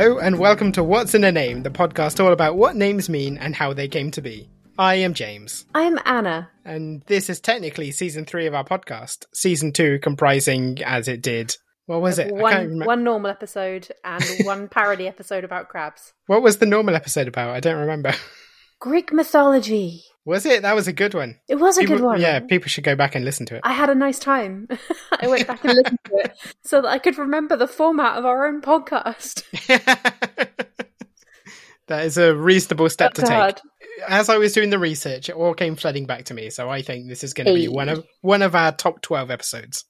Hello, 0.00 0.16
and 0.18 0.38
welcome 0.38 0.72
to 0.72 0.82
What's 0.82 1.14
in 1.14 1.24
a 1.24 1.30
Name, 1.30 1.62
the 1.62 1.68
podcast 1.68 2.24
all 2.24 2.32
about 2.32 2.56
what 2.56 2.74
names 2.74 3.10
mean 3.10 3.36
and 3.36 3.54
how 3.54 3.74
they 3.74 3.86
came 3.86 4.10
to 4.12 4.22
be. 4.22 4.48
I 4.78 4.94
am 4.94 5.12
James, 5.12 5.66
I'm 5.74 5.98
Anna. 6.06 6.48
and 6.64 7.02
this 7.02 7.28
is 7.28 7.38
technically 7.38 7.90
season 7.90 8.24
three 8.24 8.46
of 8.46 8.54
our 8.54 8.64
podcast. 8.64 9.26
Season 9.34 9.74
two 9.74 9.98
comprising, 9.98 10.82
as 10.82 11.06
it 11.06 11.20
did, 11.20 11.54
what 11.84 12.00
was 12.00 12.18
it? 12.18 12.28
I 12.28 12.30
can't 12.30 12.40
One 12.40 12.54
remember. 12.62 12.84
one 12.86 13.04
normal 13.04 13.30
episode 13.30 13.88
and 14.02 14.24
one 14.44 14.68
parody 14.68 15.06
episode 15.06 15.44
about 15.44 15.68
crabs. 15.68 16.14
What 16.28 16.40
was 16.40 16.56
the 16.56 16.64
normal 16.64 16.94
episode 16.96 17.28
about? 17.28 17.50
I 17.50 17.60
don't 17.60 17.80
remember. 17.80 18.14
Greek 18.80 19.12
mythology. 19.12 20.04
Was 20.30 20.46
it? 20.46 20.62
That 20.62 20.76
was 20.76 20.86
a 20.86 20.92
good 20.92 21.12
one. 21.12 21.40
It 21.48 21.56
was 21.56 21.76
a 21.76 21.80
People- 21.80 21.96
good 21.96 22.04
one. 22.04 22.20
Yeah, 22.20 22.38
people 22.38 22.68
should 22.68 22.84
go 22.84 22.94
back 22.94 23.16
and 23.16 23.24
listen 23.24 23.46
to 23.46 23.56
it. 23.56 23.62
I 23.64 23.72
had 23.72 23.90
a 23.90 23.96
nice 23.96 24.20
time. 24.20 24.68
I 25.20 25.26
went 25.26 25.44
back 25.44 25.64
and 25.64 25.74
listened 25.74 25.98
to 26.04 26.16
it 26.18 26.38
so 26.62 26.80
that 26.80 26.88
I 26.88 26.98
could 26.98 27.18
remember 27.18 27.56
the 27.56 27.66
format 27.66 28.16
of 28.16 28.24
our 28.24 28.46
own 28.46 28.62
podcast. 28.62 29.42
that 31.88 32.04
is 32.04 32.16
a 32.16 32.32
reasonable 32.32 32.88
step 32.88 33.14
to 33.14 33.22
That's 33.22 33.60
take. 33.60 33.72
As 34.08 34.28
I 34.28 34.38
was 34.38 34.52
doing 34.52 34.70
the 34.70 34.78
research, 34.78 35.28
it 35.28 35.34
all 35.34 35.52
came 35.52 35.74
flooding 35.74 36.06
back 36.06 36.26
to 36.26 36.34
me. 36.34 36.48
So 36.50 36.70
I 36.70 36.82
think 36.82 37.08
this 37.08 37.24
is 37.24 37.34
going 37.34 37.48
to 37.48 37.54
be 37.54 37.66
one 37.66 37.88
of 37.88 38.06
one 38.20 38.42
of 38.42 38.54
our 38.54 38.70
top 38.70 39.02
twelve 39.02 39.32
episodes. 39.32 39.84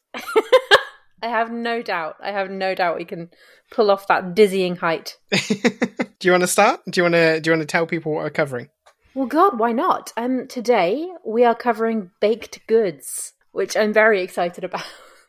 I 1.22 1.28
have 1.28 1.52
no 1.52 1.82
doubt. 1.82 2.16
I 2.18 2.32
have 2.32 2.48
no 2.48 2.74
doubt 2.74 2.96
we 2.96 3.04
can 3.04 3.28
pull 3.70 3.90
off 3.90 4.08
that 4.08 4.34
dizzying 4.34 4.76
height. 4.76 5.18
do 5.30 6.28
you 6.28 6.32
want 6.32 6.44
to 6.44 6.46
start? 6.46 6.80
Do 6.88 6.98
you 6.98 7.04
want 7.04 7.14
to 7.14 7.40
do 7.40 7.50
you 7.50 7.56
want 7.56 7.68
to 7.68 7.70
tell 7.70 7.86
people 7.86 8.14
what 8.14 8.24
we're 8.24 8.30
covering? 8.30 8.68
Well, 9.14 9.26
God, 9.26 9.58
why 9.58 9.72
not? 9.72 10.12
Um, 10.16 10.46
today 10.46 11.08
we 11.24 11.44
are 11.44 11.54
covering 11.54 12.10
baked 12.20 12.66
goods, 12.66 13.32
which 13.52 13.76
I'm 13.76 13.92
very 13.92 14.22
excited 14.22 14.62
about. 14.64 14.84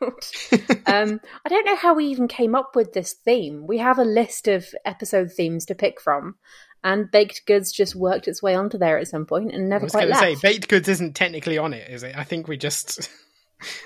um, 0.86 1.20
I 1.44 1.48
don't 1.48 1.66
know 1.66 1.76
how 1.76 1.94
we 1.94 2.06
even 2.06 2.28
came 2.28 2.54
up 2.54 2.76
with 2.76 2.92
this 2.92 3.12
theme. 3.12 3.66
We 3.66 3.78
have 3.78 3.98
a 3.98 4.04
list 4.04 4.48
of 4.48 4.66
episode 4.84 5.32
themes 5.32 5.64
to 5.66 5.74
pick 5.74 6.00
from, 6.00 6.36
and 6.84 7.10
baked 7.10 7.42
goods 7.46 7.72
just 7.72 7.94
worked 7.96 8.28
its 8.28 8.42
way 8.42 8.54
onto 8.54 8.78
there 8.78 8.98
at 8.98 9.08
some 9.08 9.26
point 9.26 9.52
and 9.52 9.68
never, 9.68 9.74
I 9.74 9.76
never 9.76 9.84
was 9.84 9.92
quite 9.92 10.08
going 10.08 10.34
to 10.34 10.40
say 10.40 10.48
baked 10.52 10.68
goods 10.68 10.88
isn't 10.88 11.14
technically 11.14 11.58
on 11.58 11.72
it, 11.72 11.88
is 11.90 12.02
it? 12.02 12.16
I 12.16 12.24
think 12.24 12.46
we 12.48 12.56
just 12.56 13.08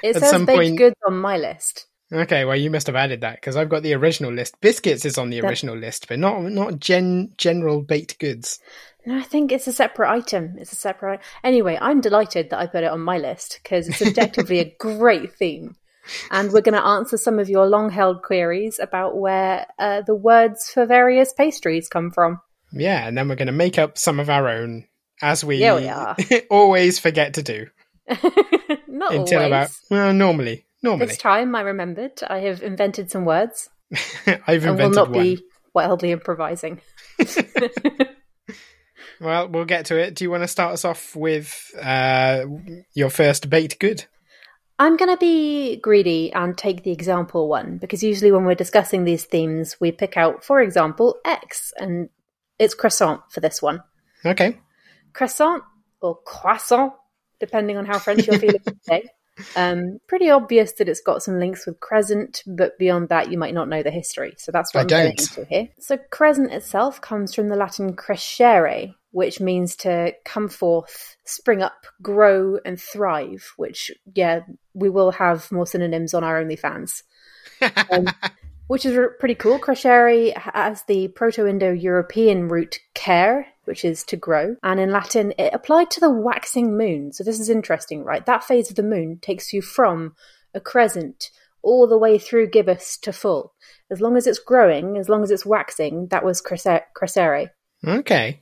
it 0.02 0.16
at 0.16 0.22
says 0.22 0.44
baked 0.44 0.58
point- 0.58 0.78
goods 0.78 0.96
on 1.06 1.18
my 1.18 1.36
list. 1.38 1.86
okay. 2.12 2.44
Well, 2.44 2.56
you 2.56 2.70
must 2.70 2.86
have 2.86 2.96
added 2.96 3.22
that 3.22 3.36
because 3.36 3.56
I've 3.56 3.68
got 3.70 3.82
the 3.82 3.94
original 3.94 4.32
list. 4.32 4.60
Biscuits 4.60 5.04
is 5.06 5.18
on 5.18 5.30
the 5.30 5.40
That- 5.40 5.48
original 5.48 5.76
list, 5.76 6.06
but 6.08 6.18
not 6.18 6.42
not 6.44 6.80
gen 6.80 7.32
general 7.38 7.80
baked 7.82 8.18
goods. 8.18 8.58
No, 9.06 9.16
I 9.16 9.22
think 9.22 9.52
it's 9.52 9.68
a 9.68 9.72
separate 9.72 10.10
item. 10.10 10.56
It's 10.58 10.72
a 10.72 10.76
separate. 10.76 11.20
Anyway, 11.44 11.78
I'm 11.80 12.00
delighted 12.00 12.50
that 12.50 12.58
I 12.58 12.66
put 12.66 12.82
it 12.82 12.90
on 12.90 13.00
my 13.00 13.18
list 13.18 13.60
because 13.62 13.88
it's 13.88 14.02
objectively 14.02 14.58
a 14.58 14.74
great 14.80 15.32
theme. 15.32 15.76
And 16.30 16.52
we're 16.52 16.60
going 16.60 16.74
to 16.74 16.84
answer 16.84 17.16
some 17.16 17.38
of 17.38 17.48
your 17.48 17.66
long 17.66 17.90
held 17.90 18.22
queries 18.22 18.78
about 18.80 19.16
where 19.16 19.66
uh, 19.78 20.02
the 20.02 20.14
words 20.14 20.70
for 20.70 20.86
various 20.86 21.32
pastries 21.32 21.88
come 21.88 22.10
from. 22.10 22.40
Yeah, 22.72 23.06
and 23.06 23.16
then 23.16 23.28
we're 23.28 23.36
going 23.36 23.46
to 23.46 23.52
make 23.52 23.78
up 23.78 23.96
some 23.96 24.18
of 24.20 24.28
our 24.28 24.48
own, 24.48 24.86
as 25.22 25.44
we, 25.44 25.56
Yeah, 25.58 25.76
we 25.76 25.88
are. 25.88 26.16
always 26.50 26.98
forget 26.98 27.34
to 27.34 27.42
do 27.42 27.66
Not 28.88 29.14
until 29.14 29.38
always. 29.42 29.46
about 29.46 29.70
well, 29.90 30.12
normally, 30.12 30.66
normally. 30.82 31.06
This 31.06 31.18
time 31.18 31.54
I 31.54 31.62
remembered 31.62 32.20
I 32.28 32.38
have 32.40 32.62
invented 32.62 33.10
some 33.10 33.24
words 33.24 33.68
I've 34.46 34.64
and 34.64 34.78
will 34.78 34.90
not 34.90 35.10
one. 35.10 35.22
be 35.22 35.42
wildly 35.74 36.10
improvising. 36.12 36.80
Well, 39.20 39.48
we'll 39.48 39.64
get 39.64 39.86
to 39.86 39.98
it. 39.98 40.14
Do 40.14 40.24
you 40.24 40.30
want 40.30 40.42
to 40.42 40.48
start 40.48 40.72
us 40.72 40.84
off 40.84 41.16
with 41.16 41.70
uh, 41.80 42.44
your 42.94 43.10
first 43.10 43.48
baked 43.48 43.78
good? 43.78 44.04
I'm 44.78 44.96
going 44.96 45.10
to 45.10 45.16
be 45.16 45.76
greedy 45.76 46.32
and 46.32 46.56
take 46.56 46.82
the 46.82 46.90
example 46.90 47.48
one 47.48 47.78
because 47.78 48.02
usually 48.02 48.30
when 48.30 48.44
we're 48.44 48.54
discussing 48.54 49.04
these 49.04 49.24
themes, 49.24 49.76
we 49.80 49.90
pick 49.90 50.16
out, 50.16 50.44
for 50.44 50.60
example, 50.60 51.16
X, 51.24 51.72
and 51.78 52.10
it's 52.58 52.74
croissant 52.74 53.22
for 53.30 53.40
this 53.40 53.62
one. 53.62 53.82
Okay. 54.24 54.58
Croissant 55.14 55.62
or 56.02 56.18
croissant, 56.26 56.92
depending 57.40 57.78
on 57.78 57.86
how 57.86 57.98
French 57.98 58.26
you're 58.26 58.38
feeling 58.38 58.60
today. 58.84 59.08
Um, 59.54 59.98
pretty 60.06 60.30
obvious 60.30 60.72
that 60.72 60.88
it's 60.88 61.00
got 61.00 61.22
some 61.22 61.38
links 61.38 61.66
with 61.66 61.80
crescent, 61.80 62.42
but 62.46 62.78
beyond 62.78 63.10
that, 63.10 63.30
you 63.30 63.38
might 63.38 63.54
not 63.54 63.68
know 63.68 63.82
the 63.82 63.90
history. 63.90 64.34
So 64.38 64.52
that's 64.52 64.72
what 64.72 64.80
I 64.80 64.82
I'm 64.82 64.86
going 64.88 65.16
don't. 65.16 65.38
into 65.38 65.44
here. 65.46 65.68
So 65.78 65.98
crescent 66.10 66.52
itself 66.52 67.00
comes 67.00 67.34
from 67.34 67.48
the 67.48 67.56
Latin 67.56 67.94
crescere, 67.94 68.94
which 69.16 69.40
means 69.40 69.74
to 69.74 70.12
come 70.26 70.46
forth, 70.46 71.16
spring 71.24 71.62
up, 71.62 71.86
grow, 72.02 72.58
and 72.66 72.78
thrive. 72.78 73.50
Which, 73.56 73.90
yeah, 74.14 74.40
we 74.74 74.90
will 74.90 75.12
have 75.12 75.50
more 75.50 75.66
synonyms 75.66 76.12
on 76.12 76.22
our 76.22 76.44
OnlyFans 76.44 77.02
Um, 77.90 78.08
which 78.66 78.84
is 78.84 78.98
pretty 79.18 79.34
cool. 79.34 79.58
Crescere 79.58 80.36
has 80.36 80.82
the 80.82 81.08
Proto-Indo-European 81.08 82.48
root 82.48 82.78
care, 82.92 83.46
which 83.64 83.86
is 83.86 84.04
to 84.04 84.18
grow, 84.18 84.56
and 84.62 84.78
in 84.78 84.92
Latin 84.92 85.32
it 85.38 85.54
applied 85.54 85.90
to 85.92 86.00
the 86.00 86.10
waxing 86.10 86.76
moon. 86.76 87.10
So 87.14 87.24
this 87.24 87.40
is 87.40 87.48
interesting, 87.48 88.04
right? 88.04 88.26
That 88.26 88.44
phase 88.44 88.68
of 88.68 88.76
the 88.76 88.82
moon 88.82 89.18
takes 89.22 89.50
you 89.50 89.62
from 89.62 90.14
a 90.52 90.60
crescent 90.60 91.30
all 91.62 91.86
the 91.86 91.96
way 91.96 92.18
through 92.18 92.50
gibbous 92.50 92.98
to 92.98 93.14
full. 93.14 93.54
As 93.90 94.02
long 94.02 94.18
as 94.18 94.26
it's 94.26 94.38
growing, 94.38 94.98
as 94.98 95.08
long 95.08 95.22
as 95.22 95.30
it's 95.30 95.46
waxing, 95.46 96.08
that 96.08 96.22
was 96.22 96.42
crescere. 96.42 96.82
okay. 97.82 98.40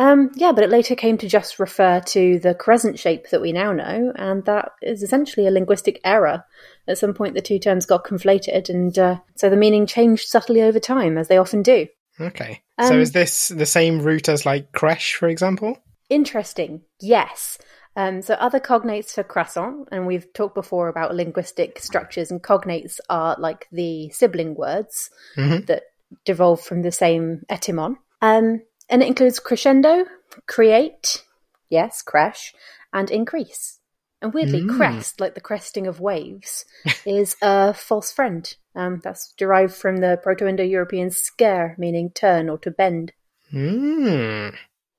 Um, 0.00 0.30
yeah, 0.34 0.52
but 0.52 0.64
it 0.64 0.70
later 0.70 0.94
came 0.94 1.18
to 1.18 1.28
just 1.28 1.58
refer 1.58 2.00
to 2.00 2.38
the 2.38 2.54
crescent 2.54 2.98
shape 2.98 3.28
that 3.28 3.42
we 3.42 3.52
now 3.52 3.70
know, 3.72 4.12
and 4.16 4.42
that 4.46 4.72
is 4.80 5.02
essentially 5.02 5.46
a 5.46 5.50
linguistic 5.50 6.00
error. 6.04 6.42
At 6.88 6.96
some 6.96 7.12
point, 7.12 7.34
the 7.34 7.42
two 7.42 7.58
terms 7.58 7.84
got 7.84 8.04
conflated, 8.04 8.70
and 8.70 8.98
uh, 8.98 9.18
so 9.36 9.50
the 9.50 9.56
meaning 9.56 9.86
changed 9.86 10.26
subtly 10.28 10.62
over 10.62 10.80
time, 10.80 11.18
as 11.18 11.28
they 11.28 11.36
often 11.36 11.62
do. 11.62 11.86
Okay. 12.18 12.62
so 12.80 12.94
Um, 12.94 13.00
is 13.00 13.12
this 13.12 13.48
the 13.48 13.66
same 13.66 14.00
root 14.00 14.30
as 14.30 14.46
like 14.46 14.72
creche, 14.72 15.16
for 15.16 15.28
example? 15.28 15.76
Interesting, 16.08 16.80
yes. 17.00 17.58
Um, 17.94 18.22
so 18.22 18.34
other 18.34 18.58
cognates 18.58 19.12
for 19.12 19.22
croissant, 19.22 19.86
and 19.92 20.06
we've 20.06 20.32
talked 20.32 20.54
before 20.54 20.88
about 20.88 21.14
linguistic 21.14 21.78
structures, 21.78 22.30
and 22.30 22.42
cognates 22.42 23.00
are 23.10 23.36
like 23.38 23.68
the 23.70 24.08
sibling 24.10 24.54
words 24.54 25.10
Mhm. 25.36 25.66
that 25.66 25.82
devolve 26.24 26.62
from 26.62 26.80
the 26.80 26.92
same 26.92 27.42
etymon. 27.50 27.98
Um, 28.22 28.62
and 28.90 29.02
it 29.02 29.06
includes 29.08 29.38
crescendo, 29.40 30.04
create, 30.46 31.24
yes, 31.70 32.02
crash, 32.02 32.52
and 32.92 33.10
increase. 33.10 33.78
And 34.22 34.34
weirdly, 34.34 34.60
Mm. 34.62 34.76
crest, 34.76 35.18
like 35.20 35.34
the 35.34 35.40
cresting 35.40 35.86
of 35.86 35.98
waves, 36.00 36.66
is 37.06 37.36
a 37.40 37.72
false 37.72 38.12
friend. 38.12 38.54
Um, 38.76 39.00
that's 39.02 39.32
derived 39.36 39.74
from 39.74 39.96
the 39.98 40.20
Proto 40.22 40.46
Indo 40.46 40.62
European 40.62 41.10
scare, 41.10 41.74
meaning 41.78 42.10
turn 42.10 42.48
or 42.50 42.58
to 42.58 42.70
bend. 42.70 43.12
Mm. 43.52 44.54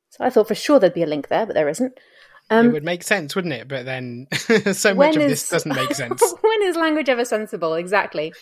So 0.09 0.23
I 0.25 0.29
thought 0.29 0.47
for 0.47 0.55
sure 0.55 0.79
there'd 0.79 0.93
be 0.93 1.03
a 1.03 1.07
link 1.07 1.27
there, 1.29 1.45
but 1.45 1.53
there 1.53 1.69
isn't. 1.69 1.93
it 1.93 2.01
Um, 2.49 2.71
would 2.73 2.83
make 2.83 3.03
sense, 3.03 3.33
wouldn't 3.35 3.53
it? 3.53 3.67
But 3.67 3.85
then 3.85 4.27
so 4.73 4.93
much 4.93 5.15
of 5.15 5.21
is- 5.21 5.29
this 5.31 5.49
doesn't 5.49 5.75
make 5.75 5.93
sense. 6.01 6.21
when 6.41 6.63
is 6.63 6.75
language 6.75 7.07
ever 7.07 7.23
sensible? 7.23 7.75
Exactly. 7.75 8.33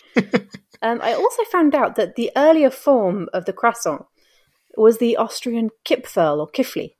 um, 0.82 1.00
I 1.02 1.12
also 1.14 1.44
found 1.44 1.74
out 1.74 1.94
that 1.96 2.16
the 2.16 2.32
earlier 2.36 2.70
form 2.70 3.28
of 3.32 3.44
the 3.44 3.52
croissant 3.52 4.06
was 4.76 4.98
the 4.98 5.16
Austrian 5.16 5.70
Kipferl 5.84 6.38
or 6.38 6.50
Kifli. 6.50 6.94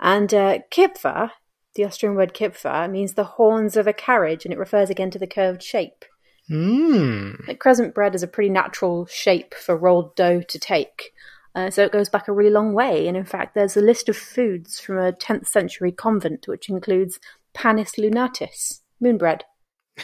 And 0.00 0.32
uh, 0.32 0.58
Kipfer 0.70 1.30
The 1.74 1.84
Austrian 1.84 2.14
word 2.14 2.34
Kipfer 2.34 2.90
means 2.90 3.14
the 3.14 3.24
horns 3.24 3.76
of 3.76 3.86
a 3.86 3.92
carriage, 3.92 4.44
and 4.44 4.52
it 4.52 4.58
refers 4.58 4.90
again 4.90 5.10
to 5.10 5.18
the 5.18 5.26
curved 5.26 5.62
shape. 5.62 6.04
Mm. 6.50 7.46
Like 7.46 7.60
crescent 7.60 7.94
bread 7.94 8.14
is 8.14 8.22
a 8.22 8.28
pretty 8.28 8.50
natural 8.50 9.06
shape 9.06 9.54
for 9.54 9.76
rolled 9.76 10.16
dough 10.16 10.42
to 10.42 10.58
take. 10.58 11.12
Uh, 11.54 11.70
so 11.70 11.84
it 11.84 11.92
goes 11.92 12.08
back 12.08 12.28
a 12.28 12.32
really 12.32 12.50
long 12.50 12.72
way. 12.72 13.06
And 13.06 13.16
in 13.16 13.24
fact, 13.24 13.54
there's 13.54 13.76
a 13.76 13.82
list 13.82 14.08
of 14.08 14.16
foods 14.16 14.80
from 14.80 14.98
a 14.98 15.12
10th 15.12 15.46
century 15.46 15.92
convent, 15.92 16.48
which 16.48 16.68
includes 16.68 17.18
panis 17.54 17.92
lunatis, 17.92 18.80
moon 19.00 19.18
bread. 19.18 19.44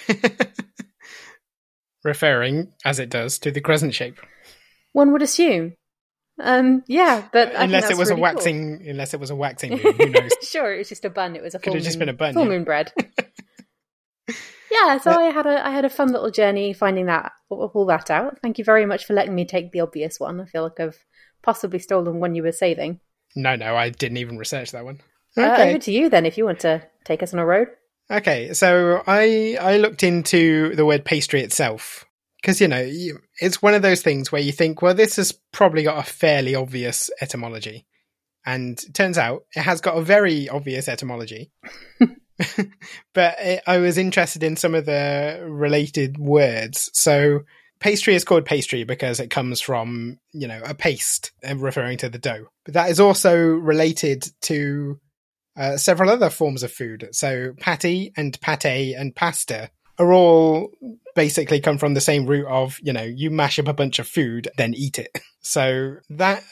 Referring, 2.05 2.73
as 2.85 2.99
it 2.99 3.11
does, 3.11 3.39
to 3.41 3.51
the 3.51 3.61
crescent 3.61 3.95
shape. 3.95 4.19
One 4.93 5.13
would 5.13 5.23
assume. 5.23 5.75
Um, 6.39 6.83
yeah, 6.87 7.27
but 7.33 7.53
unless 7.57 7.91
it 7.91 7.97
was 7.97 8.11
really 8.11 8.21
a 8.21 8.25
cool. 8.25 8.35
waxing, 8.35 8.87
unless 8.87 9.15
it 9.15 9.21
was 9.21 9.31
a 9.31 9.37
waxing 9.37 9.71
moon, 9.71 9.95
who 9.97 10.07
knows? 10.11 10.31
sure, 10.43 10.75
it 10.75 10.79
was 10.79 10.89
just 10.89 11.05
a 11.05 11.11
bun. 11.11 11.35
It 11.37 11.43
was 11.43 11.55
a 11.55 11.59
Could 11.59 11.71
full 11.71 11.75
have 11.75 11.85
just 11.85 11.99
been 11.99 12.09
a 12.11 12.13
bun, 12.13 12.35
full 12.35 12.43
yeah. 12.45 12.49
moon 12.51 12.65
bread. 12.65 12.93
yeah, 14.71 14.99
so 14.99 15.11
I 15.13 15.31
had 15.31 15.47
a 15.47 15.67
I 15.67 15.71
had 15.71 15.85
a 15.85 15.91
fun 15.91 16.13
little 16.13 16.31
journey 16.31 16.73
finding 16.73 17.07
that 17.07 17.33
all 17.49 17.87
that 17.87 18.11
out. 18.11 18.39
Thank 18.43 18.59
you 18.59 18.65
very 18.65 18.85
much 18.87 19.07
for 19.07 19.15
letting 19.15 19.35
me 19.35 19.45
take 19.45 19.73
the 19.73 19.81
obvious 19.81 20.19
one. 20.21 20.41
I 20.41 20.45
feel 20.47 20.63
like 20.65 20.79
I've 20.81 20.99
possibly 21.43 21.79
stolen 21.79 22.21
one 22.21 22.35
you 22.35 22.43
were 22.43 22.53
saving. 22.53 23.01
No, 23.35 23.57
no, 23.57 23.77
I 23.77 23.91
didn't 23.91 24.19
even 24.19 24.39
research 24.39 24.73
that 24.73 24.85
one. 24.85 25.01
Uh, 25.37 25.43
Okay. 25.53 25.71
over 25.71 25.79
to 25.79 25.93
you 25.93 26.09
then, 26.09 26.27
if 26.27 26.39
you 26.39 26.45
want 26.45 26.61
to 26.61 26.83
take 27.05 27.23
us 27.23 27.33
on 27.35 27.39
a 27.41 27.47
road. 27.47 27.69
Okay, 28.11 28.53
so 28.55 29.03
I 29.07 29.57
I 29.61 29.79
looked 29.79 30.03
into 30.03 30.75
the 30.75 30.85
word 30.87 31.05
pastry 31.05 31.41
itself 31.43 32.05
because 32.41 32.61
you 32.61 32.69
know 32.69 32.81
you, 32.83 33.21
it's 33.41 33.63
one 33.63 33.75
of 33.75 33.83
those 33.83 34.03
things 34.03 34.31
where 34.33 34.43
you 34.43 34.53
think, 34.53 34.83
well, 34.83 34.95
this 34.95 35.17
has 35.17 35.33
probably 35.53 35.83
got 35.83 35.99
a 35.99 36.11
fairly 36.11 36.55
obvious 36.55 37.11
etymology, 37.21 37.87
and 38.45 38.83
it 38.83 38.95
turns 38.95 39.19
out 39.19 39.45
it 39.55 39.63
has 39.63 39.81
got 39.81 39.99
a 39.99 40.03
very 40.03 40.49
obvious 40.49 40.89
etymology. 40.89 41.51
but 43.15 43.37
it, 43.39 43.63
I 43.67 43.79
was 43.79 43.99
interested 43.99 44.43
in 44.43 44.57
some 44.57 44.75
of 44.75 44.87
the 44.87 45.47
related 45.49 46.19
words. 46.19 46.91
So 46.93 47.41
pastry 47.81 48.15
is 48.15 48.25
called 48.25 48.45
pastry 48.45 48.85
because 48.85 49.21
it 49.21 49.31
comes 49.31 49.61
from 49.61 50.19
you 50.33 50.49
know 50.49 50.61
a 50.65 50.75
paste, 50.75 51.33
uh, 51.49 51.57
referring 51.57 51.99
to 51.99 52.09
the 52.09 52.19
dough. 52.19 52.47
But 52.65 52.75
that 52.75 52.91
is 52.91 53.01
also 53.01 53.37
related 53.37 54.27
to 54.43 55.01
uh, 55.57 55.77
several 55.77 56.11
other 56.11 56.31
forms 56.31 56.63
of 56.63 56.73
food. 56.73 57.09
So 57.13 57.55
patty 57.59 58.13
and 58.17 58.39
pate 58.41 58.95
and 58.95 59.15
pasta 59.15 59.71
are 59.99 60.13
all 60.13 60.71
basically 61.17 61.61
come 61.61 61.79
from 61.79 61.95
the 61.95 62.01
same 62.01 62.27
root 62.27 62.47
of, 62.47 62.79
you 62.81 62.93
know, 62.93 63.03
you 63.03 63.31
mash 63.31 63.59
up 63.59 63.67
a 63.67 63.73
bunch 63.73 63.99
of 63.99 64.07
food, 64.07 64.49
then 64.57 64.75
eat 64.75 64.99
it. 64.99 65.19
So 65.49 65.99
that, 66.11 66.43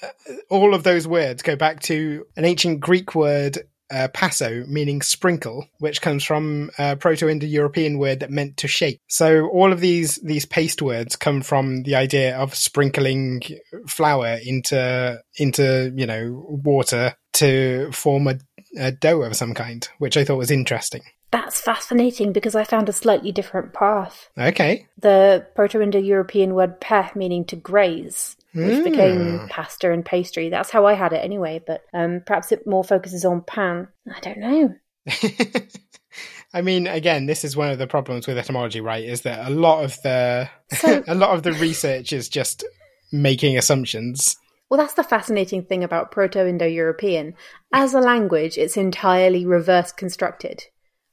all 0.51 0.73
of 0.73 0.85
those 0.85 1.09
words 1.09 1.43
go 1.43 1.57
back 1.57 1.81
to 1.81 2.27
an 2.37 2.45
ancient 2.45 2.79
Greek 2.79 3.17
word, 3.17 3.59
uh, 3.91 4.07
passo, 4.15 4.65
meaning 4.67 5.03
sprinkle, 5.03 5.67
which 5.79 6.01
comes 6.01 6.23
from 6.23 6.71
a 6.79 6.95
Proto-Indo-European 6.95 7.99
word 7.99 8.21
that 8.21 8.31
meant 8.31 8.59
to 8.59 8.69
shake. 8.69 9.01
So 9.09 9.49
all 9.49 9.73
of 9.73 9.81
these, 9.81 10.21
these 10.23 10.47
paste 10.47 10.81
words 10.81 11.17
come 11.17 11.43
from 11.43 11.83
the 11.83 11.97
idea 11.97 12.37
of 12.39 12.55
sprinkling 12.55 13.43
flour 13.89 14.39
into, 14.45 15.21
into, 15.39 15.93
you 15.97 16.07
know, 16.07 16.47
water 16.49 17.17
to 17.33 17.91
form 17.91 18.29
a, 18.29 18.39
a 18.79 18.93
dough 18.93 19.23
of 19.23 19.35
some 19.35 19.55
kind, 19.55 19.89
which 19.99 20.17
I 20.17 20.25
thought 20.25 20.39
was 20.39 20.53
interesting. 20.53 21.03
That's 21.35 21.61
fascinating 21.61 22.33
because 22.33 22.55
I 22.55 22.63
found 22.63 22.89
a 22.89 22.93
slightly 22.93 23.33
different 23.33 23.73
path. 23.73 24.31
Okay. 24.39 24.87
The 25.01 25.45
Proto-Indo-European 25.57 26.55
word 26.55 26.81
"peh" 26.81 27.09
meaning 27.17 27.45
to 27.47 27.57
graze, 27.57 28.37
which 28.53 28.79
Mm. 28.79 28.85
became 28.85 29.49
pasta 29.49 29.91
and 29.91 30.05
pastry. 30.05 30.49
That's 30.49 30.71
how 30.71 30.87
I 30.87 30.93
had 30.93 31.13
it 31.13 31.25
anyway, 31.25 31.61
but 31.67 31.81
um, 31.93 32.23
perhaps 32.25 32.53
it 32.53 32.69
more 32.69 32.85
focuses 32.85 33.25
on 33.25 33.41
pan. 33.43 33.89
I 34.09 34.21
don't 34.21 34.39
know. 34.39 34.75
I 36.55 36.61
mean, 36.63 36.87
again, 36.87 37.27
this 37.27 37.43
is 37.43 37.57
one 37.57 37.69
of 37.71 37.79
the 37.79 37.89
problems 37.89 38.29
with 38.29 38.39
etymology, 38.39 38.81
right? 38.81 39.03
Is 39.05 39.23
that 39.23 39.45
a 39.45 39.51
lot 39.51 39.83
of 39.83 40.01
the 40.03 40.49
So- 40.71 41.03
a 41.09 41.17
lot 41.17 41.31
of 41.35 41.43
the 41.43 41.53
research 41.55 42.13
is 42.13 42.29
just 42.29 42.65
making 43.11 43.59
assumptions. 43.59 44.37
Well, 44.71 44.79
that's 44.79 44.95
the 44.95 45.03
fascinating 45.03 45.65
thing 45.65 45.83
about 45.83 46.13
Proto 46.13 46.47
Indo 46.47 46.67
European. 46.67 47.35
As 47.73 47.93
a 47.93 48.01
language, 48.01 48.57
it's 48.57 48.77
entirely 48.77 49.45
reverse 49.45 49.91
constructed. 49.91 50.63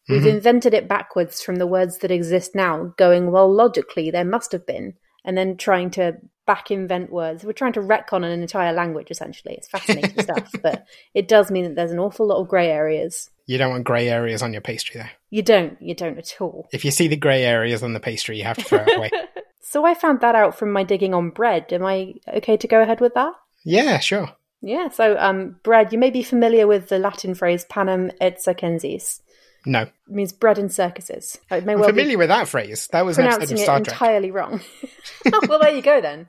We've 0.09 0.25
invented 0.25 0.73
it 0.73 0.87
backwards 0.87 1.41
from 1.41 1.55
the 1.55 1.67
words 1.67 1.99
that 1.99 2.11
exist 2.11 2.55
now, 2.55 2.93
going, 2.97 3.31
well, 3.31 3.51
logically, 3.51 4.11
there 4.11 4.25
must 4.25 4.51
have 4.51 4.65
been, 4.65 4.95
and 5.23 5.37
then 5.37 5.57
trying 5.57 5.91
to 5.91 6.17
back 6.45 6.71
invent 6.71 7.11
words. 7.11 7.43
We're 7.43 7.53
trying 7.53 7.73
to 7.73 7.81
retcon 7.81 8.25
an 8.25 8.41
entire 8.41 8.73
language, 8.73 9.11
essentially. 9.11 9.53
It's 9.53 9.69
fascinating 9.69 10.19
stuff, 10.23 10.51
but 10.61 10.85
it 11.13 11.27
does 11.27 11.51
mean 11.51 11.63
that 11.63 11.75
there's 11.75 11.91
an 11.91 11.99
awful 11.99 12.27
lot 12.27 12.41
of 12.41 12.47
grey 12.47 12.69
areas. 12.69 13.29
You 13.45 13.57
don't 13.57 13.71
want 13.71 13.83
grey 13.83 14.09
areas 14.09 14.41
on 14.41 14.53
your 14.53 14.61
pastry, 14.61 14.99
though. 14.99 15.09
You 15.29 15.43
don't, 15.43 15.81
you 15.81 15.93
don't 15.95 16.17
at 16.17 16.35
all. 16.39 16.67
If 16.73 16.83
you 16.83 16.91
see 16.91 17.07
the 17.07 17.15
grey 17.15 17.43
areas 17.43 17.83
on 17.83 17.93
the 17.93 17.99
pastry, 17.99 18.37
you 18.37 18.43
have 18.43 18.57
to 18.57 18.63
throw 18.63 18.79
it 18.79 18.97
away. 18.97 19.11
So 19.63 19.85
I 19.85 19.93
found 19.93 20.19
that 20.19 20.35
out 20.35 20.57
from 20.57 20.73
my 20.73 20.83
digging 20.83 21.13
on 21.13 21.29
bread. 21.29 21.71
Am 21.71 21.85
I 21.85 22.15
okay 22.27 22.57
to 22.57 22.67
go 22.67 22.81
ahead 22.81 22.99
with 22.99 23.13
that? 23.13 23.33
yeah, 23.63 23.99
sure. 23.99 24.27
Yeah, 24.61 24.89
so 24.89 25.15
um, 25.17 25.55
bread, 25.63 25.93
you 25.93 25.97
may 25.97 26.09
be 26.09 26.23
familiar 26.23 26.67
with 26.67 26.89
the 26.89 26.99
Latin 26.99 27.33
phrase 27.35 27.63
panem 27.65 28.11
et 28.19 28.41
circenses. 28.41 29.21
No, 29.65 29.81
It 29.81 29.91
means 30.07 30.33
bread 30.33 30.57
and 30.57 30.71
circuses. 30.71 31.37
It 31.51 31.65
may 31.65 31.73
I'm 31.73 31.79
well 31.79 31.89
familiar 31.89 32.17
with 32.17 32.29
that 32.29 32.47
phrase. 32.47 32.87
That 32.91 33.05
was 33.05 33.17
be 33.17 33.23
an 33.23 33.29
episode 33.29 33.57
pronouncing 33.57 33.85
it 33.85 33.91
entirely 33.91 34.31
wrong. 34.31 34.61
well, 35.47 35.59
there 35.59 35.75
you 35.75 35.81
go 35.81 36.01
then. 36.01 36.27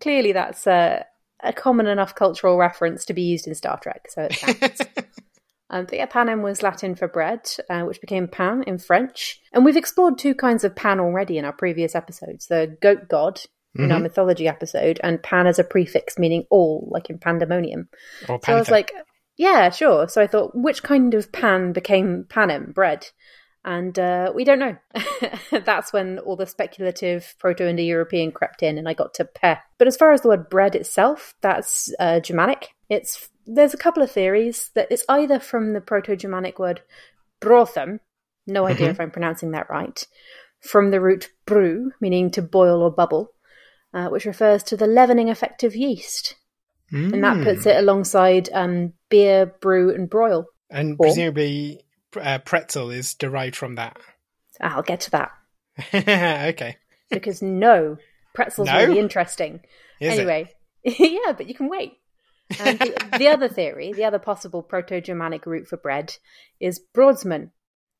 Clearly, 0.00 0.32
that's 0.32 0.66
a, 0.66 1.04
a 1.42 1.52
common 1.52 1.86
enough 1.86 2.14
cultural 2.14 2.56
reference 2.56 3.04
to 3.06 3.14
be 3.14 3.22
used 3.22 3.46
in 3.46 3.54
Star 3.54 3.78
Trek, 3.78 4.06
so 4.08 4.22
it 4.30 4.38
counts. 4.38 4.80
um, 5.70 5.84
but 5.84 5.94
yeah, 5.94 6.06
panem 6.06 6.42
was 6.42 6.62
Latin 6.62 6.94
for 6.94 7.08
bread, 7.08 7.40
uh, 7.68 7.82
which 7.82 8.00
became 8.00 8.26
pan 8.26 8.62
in 8.66 8.78
French. 8.78 9.40
And 9.52 9.64
we've 9.64 9.76
explored 9.76 10.18
two 10.18 10.34
kinds 10.34 10.64
of 10.64 10.74
pan 10.74 10.98
already 10.98 11.36
in 11.36 11.44
our 11.44 11.52
previous 11.52 11.94
episodes 11.94 12.46
the 12.46 12.76
goat 12.80 13.08
god 13.08 13.40
in 13.78 13.92
our 13.92 14.00
mythology 14.00 14.48
episode, 14.48 14.98
and 15.02 15.22
pan 15.22 15.46
as 15.46 15.58
a 15.58 15.64
prefix 15.64 16.18
meaning 16.18 16.44
all, 16.50 16.88
like 16.90 17.10
in 17.10 17.18
pandemonium. 17.18 17.88
or 18.28 18.40
So 18.44 18.52
I 18.52 18.58
was 18.58 18.70
like, 18.70 18.92
yeah, 19.36 19.70
sure. 19.70 20.08
So 20.08 20.22
I 20.22 20.26
thought, 20.26 20.54
which 20.54 20.82
kind 20.82 21.12
of 21.14 21.30
pan 21.32 21.72
became 21.72 22.24
panem, 22.28 22.72
bread? 22.72 23.08
And 23.64 23.98
uh, 23.98 24.32
we 24.34 24.44
don't 24.44 24.60
know. 24.60 24.76
That's 25.64 25.92
when 25.92 26.20
all 26.20 26.36
the 26.36 26.46
speculative 26.46 27.34
Proto 27.38 27.68
Indo 27.68 27.82
European 27.82 28.30
crept 28.30 28.62
in 28.62 28.78
and 28.78 28.88
I 28.88 28.94
got 28.94 29.12
to 29.14 29.24
pe. 29.24 29.56
But 29.76 29.88
as 29.88 29.96
far 29.96 30.12
as 30.12 30.20
the 30.20 30.28
word 30.28 30.48
bread 30.48 30.76
itself, 30.76 31.34
that's 31.40 31.92
uh, 31.98 32.20
Germanic. 32.20 32.68
It's 32.88 33.28
There's 33.44 33.74
a 33.74 33.78
couple 33.78 34.04
of 34.04 34.10
theories 34.10 34.70
that 34.74 34.86
it's 34.90 35.04
either 35.08 35.40
from 35.40 35.72
the 35.72 35.80
Proto 35.80 36.14
Germanic 36.14 36.60
word 36.60 36.82
brothem, 37.40 37.98
no 38.46 38.66
idea 38.66 38.90
if 38.90 39.00
I'm 39.00 39.10
pronouncing 39.10 39.50
that 39.50 39.68
right, 39.68 40.06
from 40.60 40.92
the 40.92 41.00
root 41.00 41.30
brew, 41.44 41.90
meaning 42.00 42.30
to 42.30 42.42
boil 42.42 42.82
or 42.82 42.92
bubble, 42.92 43.32
uh, 43.92 44.08
which 44.08 44.26
refers 44.26 44.62
to 44.62 44.76
the 44.76 44.86
leavening 44.86 45.28
effect 45.28 45.64
of 45.64 45.74
yeast 45.74 46.36
and 46.90 47.22
that 47.24 47.42
puts 47.44 47.64
Mm. 47.64 47.70
it 47.70 47.76
alongside 47.78 48.48
um, 48.52 48.92
beer, 49.08 49.46
brew, 49.46 49.94
and 49.94 50.08
broil. 50.08 50.46
And 50.70 50.96
Or- 50.98 51.06
presumably, 51.06 51.82
uh, 52.20 52.38
pretzel 52.38 52.90
is 52.90 53.14
derived 53.14 53.56
from 53.56 53.74
that. 53.76 53.96
I'll 54.60 54.82
get 54.82 55.00
to 55.00 55.10
that 55.12 55.30
okay. 55.94 56.76
because 57.10 57.42
no, 57.42 57.98
pretzel's 58.34 58.68
No? 58.68 58.78
really 58.78 58.98
interesting. 58.98 59.60
Is 60.00 60.18
anyway, 60.18 60.50
yeah, 60.84 61.32
but 61.36 61.46
you 61.46 61.54
can 61.54 61.68
wait. 61.68 61.92
And 62.60 62.78
the, 62.78 63.16
the 63.18 63.28
other 63.28 63.48
theory, 63.48 63.92
the 63.92 64.04
other 64.04 64.18
possible 64.20 64.62
Proto-Germanic 64.62 65.46
root 65.46 65.66
for 65.66 65.76
bread, 65.76 66.16
is 66.60 66.78
broadsman, 66.78 67.50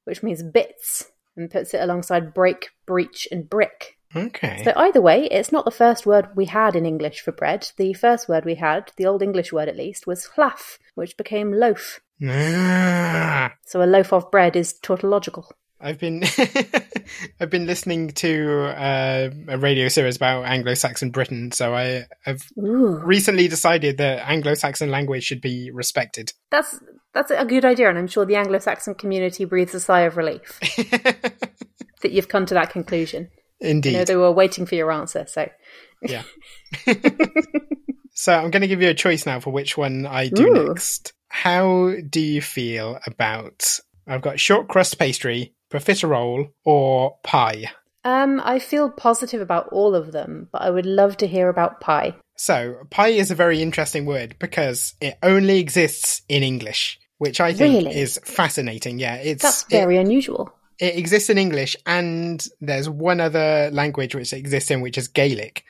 which 0.04 0.22
means 0.22 0.42
bits, 0.42 1.10
and 1.36 1.50
puts 1.50 1.74
it 1.74 1.80
alongside 1.82 2.32
break, 2.32 2.68
breach, 2.86 3.26
and 3.32 3.50
brick. 3.50 3.95
Okay. 4.16 4.62
So 4.64 4.72
either 4.76 5.00
way, 5.00 5.26
it's 5.26 5.52
not 5.52 5.64
the 5.64 5.70
first 5.70 6.06
word 6.06 6.28
we 6.34 6.46
had 6.46 6.74
in 6.74 6.86
English 6.86 7.20
for 7.20 7.32
bread. 7.32 7.70
The 7.76 7.92
first 7.92 8.28
word 8.28 8.44
we 8.44 8.54
had, 8.54 8.92
the 8.96 9.06
Old 9.06 9.22
English 9.22 9.52
word 9.52 9.68
at 9.68 9.76
least, 9.76 10.06
was 10.06 10.28
hlaf, 10.36 10.78
which 10.94 11.16
became 11.16 11.52
loaf. 11.52 12.00
Ah, 12.26 13.52
So 13.66 13.82
a 13.82 13.84
loaf 13.84 14.12
of 14.12 14.30
bread 14.30 14.56
is 14.56 14.72
tautological. 14.72 15.50
I've 15.78 15.98
been 15.98 16.24
I've 17.40 17.50
been 17.50 17.66
listening 17.66 18.08
to 18.12 18.64
uh, 18.64 19.30
a 19.48 19.58
radio 19.58 19.88
series 19.88 20.16
about 20.16 20.46
Anglo-Saxon 20.46 21.10
Britain, 21.10 21.52
so 21.52 21.74
I 21.74 22.06
have 22.24 22.42
recently 22.56 23.46
decided 23.48 23.98
that 23.98 24.28
Anglo-Saxon 24.28 24.90
language 24.90 25.24
should 25.24 25.42
be 25.42 25.70
respected. 25.70 26.32
That's 26.50 26.80
that's 27.12 27.30
a 27.30 27.44
good 27.44 27.64
idea, 27.64 27.90
and 27.90 27.98
I'm 27.98 28.06
sure 28.06 28.24
the 28.24 28.36
Anglo-Saxon 28.36 28.94
community 28.94 29.44
breathes 29.44 29.74
a 29.74 29.80
sigh 29.80 30.02
of 30.02 30.16
relief 30.16 30.58
that 32.00 32.10
you've 32.10 32.28
come 32.28 32.46
to 32.46 32.54
that 32.54 32.70
conclusion. 32.70 33.28
I 33.62 33.64
know 33.64 33.70
Indeed. 33.70 34.06
they 34.06 34.16
were 34.16 34.32
waiting 34.32 34.66
for 34.66 34.74
your 34.74 34.90
answer, 34.92 35.24
so 35.28 35.48
Yeah. 36.02 36.22
so 38.12 38.32
I'm 38.34 38.50
going 38.50 38.62
to 38.62 38.68
give 38.68 38.82
you 38.82 38.88
a 38.88 38.94
choice 38.94 39.26
now 39.26 39.40
for 39.40 39.50
which 39.50 39.76
one 39.76 40.06
I 40.06 40.28
do 40.28 40.46
Ooh. 40.48 40.68
next. 40.68 41.12
How 41.28 41.94
do 42.08 42.20
you 42.20 42.40
feel 42.40 42.98
about? 43.06 43.78
I've 44.06 44.22
got 44.22 44.38
short 44.40 44.68
crust 44.68 44.98
pastry, 44.98 45.54
profiterole, 45.70 46.50
or 46.64 47.16
pie. 47.24 47.66
um, 48.04 48.40
I 48.44 48.58
feel 48.58 48.88
positive 48.90 49.40
about 49.40 49.68
all 49.72 49.94
of 49.94 50.12
them, 50.12 50.48
but 50.52 50.62
I 50.62 50.70
would 50.70 50.86
love 50.86 51.16
to 51.18 51.26
hear 51.26 51.48
about 51.48 51.80
pie. 51.80 52.14
So, 52.36 52.76
pie 52.90 53.08
is 53.08 53.30
a 53.30 53.34
very 53.34 53.60
interesting 53.62 54.04
word 54.06 54.36
because 54.38 54.94
it 55.00 55.18
only 55.22 55.58
exists 55.58 56.22
in 56.28 56.42
English. 56.42 56.98
which 57.18 57.40
I 57.40 57.54
think 57.54 57.86
Really? 57.86 57.98
is 57.98 58.20
fascinating. 58.24 58.98
Yeah, 58.98 59.14
it's 59.16 59.42
That's 59.42 59.62
it- 59.62 59.70
very 59.70 59.96
unusual. 59.96 60.52
It 60.78 60.96
exists 60.96 61.30
in 61.30 61.38
English, 61.38 61.76
and 61.86 62.46
there's 62.60 62.88
one 62.88 63.20
other 63.20 63.70
language 63.72 64.14
which 64.14 64.32
exists 64.32 64.70
in, 64.70 64.80
which 64.80 64.98
is 64.98 65.08
Gaelic, 65.08 65.64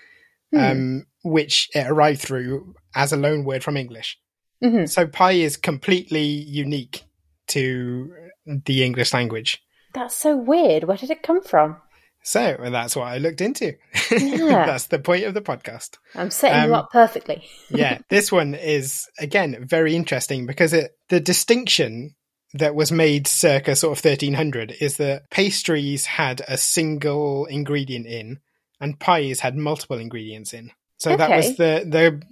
Hmm. 0.53 0.59
um, 0.61 1.07
which 1.25 1.69
it 1.75 1.87
arrived 1.87 2.21
through 2.21 2.75
as 2.95 3.13
a 3.13 3.17
loan 3.17 3.45
word 3.45 3.63
from 3.65 3.77
English. 3.77 4.19
Mhm. 4.63 4.89
So 4.89 5.07
pie 5.07 5.33
is 5.33 5.57
completely 5.57 6.25
unique 6.25 7.03
to 7.49 8.13
the 8.47 8.85
English 8.85 9.13
language. 9.13 9.63
That's 9.95 10.15
so 10.17 10.37
weird. 10.37 10.85
Where 10.85 10.97
did 10.97 11.11
it 11.11 11.23
come 11.23 11.43
from? 11.43 11.77
So 12.23 12.57
that's 12.61 12.97
what 12.97 13.07
I 13.07 13.19
looked 13.19 13.41
into. 13.41 13.75
Yeah. 14.11 14.67
that's 14.67 14.87
the 14.89 14.99
point 14.99 15.25
of 15.25 15.35
the 15.35 15.41
podcast. 15.43 15.99
I'm 16.15 16.31
setting 16.31 16.59
Um, 16.65 16.69
you 16.71 16.75
up 16.77 16.91
perfectly. 16.91 17.45
yeah, 17.71 17.99
this 18.09 18.33
one 18.33 18.55
is 18.55 19.07
again 19.19 19.65
very 19.69 19.95
interesting 19.95 20.47
because 20.47 20.73
it 20.73 20.93
the 21.09 21.21
distinction 21.21 22.15
that 22.59 22.75
was 22.75 22.93
made 22.93 23.27
circa 23.27 23.77
sort 23.77 23.99
of 23.99 24.05
1300 24.05 24.77
is 24.81 24.97
that 24.97 25.31
pastries 25.31 26.07
had 26.07 26.43
a 26.49 26.57
single 26.57 27.47
ingredient 27.47 28.07
in 28.07 28.41
and 28.81 29.01
pies 29.01 29.41
had 29.41 29.57
multiple 29.57 29.99
ingredients 29.99 30.53
in. 30.53 30.71
So 30.99 31.17
that 31.17 31.31
was 31.31 31.57
the 31.57 31.85
the 31.87 32.23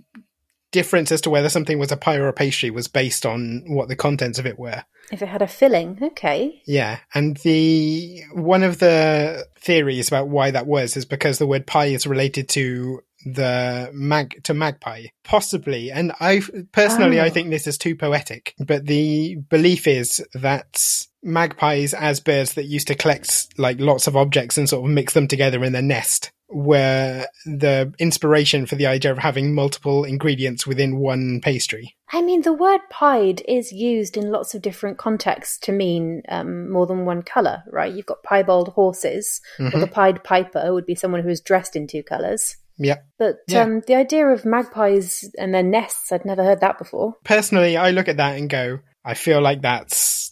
difference 0.73 1.13
as 1.13 1.21
to 1.21 1.31
whether 1.31 1.49
something 1.49 1.79
was 1.79 1.93
a 1.93 1.97
pie 1.97 2.17
or 2.17 2.27
a 2.27 2.33
pastry 2.33 2.69
was 2.69 2.89
based 2.89 3.25
on 3.25 3.63
what 3.69 3.89
the 3.89 3.95
contents 3.95 4.41
of 4.41 4.47
it 4.47 4.59
were. 4.59 4.85
If 5.13 5.23
it 5.23 5.29
had 5.29 5.43
a 5.43 5.47
filling, 5.47 5.99
okay. 6.03 6.63
Yeah, 6.67 6.99
and 7.15 7.37
the 7.39 8.23
one 8.33 8.63
of 8.63 8.79
the 8.81 9.47
theories 9.57 10.09
about 10.09 10.29
why 10.29 10.51
that 10.51 10.67
was 10.67 10.97
is 10.97 11.05
because 11.05 11.39
the 11.39 11.47
word 11.47 11.67
pie 11.67 11.87
is 11.87 12.07
related 12.07 12.49
to 12.51 13.03
the 13.25 13.91
mag 13.93 14.43
to 14.45 14.55
magpie, 14.55 15.07
possibly. 15.25 15.91
And 15.91 16.13
I 16.21 16.43
personally, 16.73 17.21
I 17.21 17.27
Oh. 17.27 17.31
think 17.31 17.51
this 17.51 17.67
is 17.67 17.79
too 17.79 17.97
poetic. 17.97 18.55
But 18.59 18.87
the 18.87 19.37
belief 19.49 19.87
is 19.87 20.25
that 20.35 21.07
magpies, 21.23 21.95
as 21.95 22.21
birds 22.21 22.55
that 22.55 22.65
used 22.67 22.87
to 22.89 22.95
collect 22.95 23.47
like 23.59 23.81
lots 23.81 24.07
of 24.07 24.17
objects 24.17 24.59
and 24.59 24.69
sort 24.69 24.85
of 24.85 24.91
mix 24.91 25.15
them 25.15 25.27
together 25.29 25.65
in 25.65 25.73
their 25.73 25.83
nest, 25.83 26.31
were 26.51 27.27
the 27.47 27.93
inspiration 27.99 28.67
for 28.67 28.77
the 28.77 28.87
idea 28.87 29.11
of 29.11 29.19
having 29.19 29.55
multiple 29.55 30.05
ingredients 30.05 30.67
within 30.67 30.99
one 30.99 31.41
pastry. 31.43 31.97
I 32.13 32.21
mean, 32.23 32.43
the 32.43 32.53
word 32.53 32.81
pied 32.91 33.43
is 33.49 33.73
used 33.73 34.17
in 34.17 34.31
lots 34.31 34.55
of 34.55 34.63
different 34.63 34.99
contexts 34.99 35.59
to 35.61 35.73
mean 35.73 36.23
um, 36.29 36.71
more 36.71 36.87
than 36.87 37.07
one 37.07 37.23
colour, 37.23 37.65
right? 37.73 37.93
You've 37.93 38.07
got 38.07 38.23
piebald 38.23 38.69
horses, 38.69 39.41
or 39.59 39.71
Mhm. 39.71 39.81
the 39.81 39.87
pied 39.89 40.23
piper 40.23 40.73
would 40.73 40.87
be 40.87 40.95
someone 40.95 41.23
who 41.23 41.31
is 41.31 41.41
dressed 41.41 41.75
in 41.75 41.87
two 41.87 42.03
colours. 42.03 42.57
Yeah. 42.79 42.99
But 43.19 43.37
Yeah. 43.49 43.63
um, 43.63 43.83
the 43.87 43.95
idea 43.95 44.27
of 44.27 44.45
magpies 44.45 45.31
and 45.39 45.55
their 45.55 45.63
nests, 45.63 46.11
I'd 46.13 46.25
never 46.25 46.43
heard 46.43 46.61
that 46.61 46.79
before. 46.79 47.15
Personally, 47.25 47.77
I 47.77 47.91
look 47.91 48.09
at 48.09 48.17
that 48.17 48.37
and 48.39 48.51
go, 48.51 48.81
I 49.05 49.15
feel 49.15 49.41
like 49.41 49.61
that's 49.63 50.31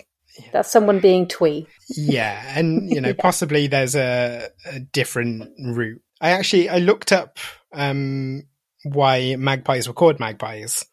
That's 0.53 0.71
someone 0.71 0.99
being 1.01 1.29
twee. 1.29 1.67
yeah 1.97 2.43
and 2.57 2.91
you 2.95 3.01
know 3.01 3.09
Yeah. 3.09 3.15
possibly 3.21 3.67
there's 3.67 3.95
a, 3.95 4.49
a 4.67 4.81
different 4.81 5.51
route 5.59 6.01
i 6.23 6.31
actually 6.31 6.69
i 6.71 6.79
looked 6.79 7.13
up 7.13 7.39
um 7.75 8.45
why 8.85 9.37
magpies 9.37 9.87
were 9.87 9.93
called 9.95 10.19
magpies 10.19 10.87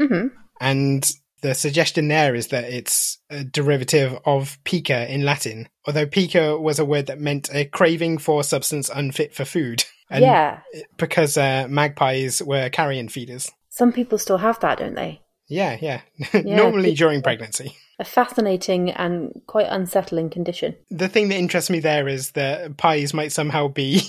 hmm 0.00 0.26
and 0.60 1.08
the 1.42 1.54
suggestion 1.54 2.08
there 2.08 2.34
is 2.34 2.48
that 2.48 2.64
it's 2.64 3.18
a 3.30 3.44
derivative 3.44 4.18
of 4.26 4.58
pica 4.64 5.06
in 5.12 5.22
latin 5.24 5.68
although 5.86 6.06
pica 6.06 6.58
was 6.58 6.78
a 6.80 6.84
word 6.84 7.06
that 7.06 7.20
meant 7.20 7.48
a 7.54 7.64
craving 7.66 8.18
for 8.18 8.42
substance 8.42 8.90
unfit 8.92 9.32
for 9.34 9.44
food 9.44 9.84
and 10.10 10.22
yeah. 10.22 10.60
because 10.96 11.36
uh, 11.36 11.66
magpies 11.68 12.42
were 12.42 12.68
carrion 12.68 13.08
feeders 13.08 13.50
Some 13.68 13.92
people 13.92 14.18
still 14.18 14.38
have 14.38 14.58
that, 14.60 14.78
don't 14.78 14.94
they? 14.94 15.20
yeah 15.48 15.76
yeah, 15.80 16.00
Yeah, 16.34 16.56
normally 16.56 16.94
during 16.94 17.22
pregnancy 17.22 17.76
A 17.98 18.04
fascinating 18.04 18.90
and 18.90 19.40
quite 19.46 19.66
unsettling 19.68 20.30
condition. 20.30 20.76
the 20.90 21.08
thing 21.08 21.28
that 21.28 21.36
interests 21.36 21.70
me 21.70 21.80
there 21.80 22.08
is 22.08 22.32
that 22.32 22.76
pies 22.76 23.12
might 23.14 23.32
somehow 23.32 23.68
be 23.68 24.00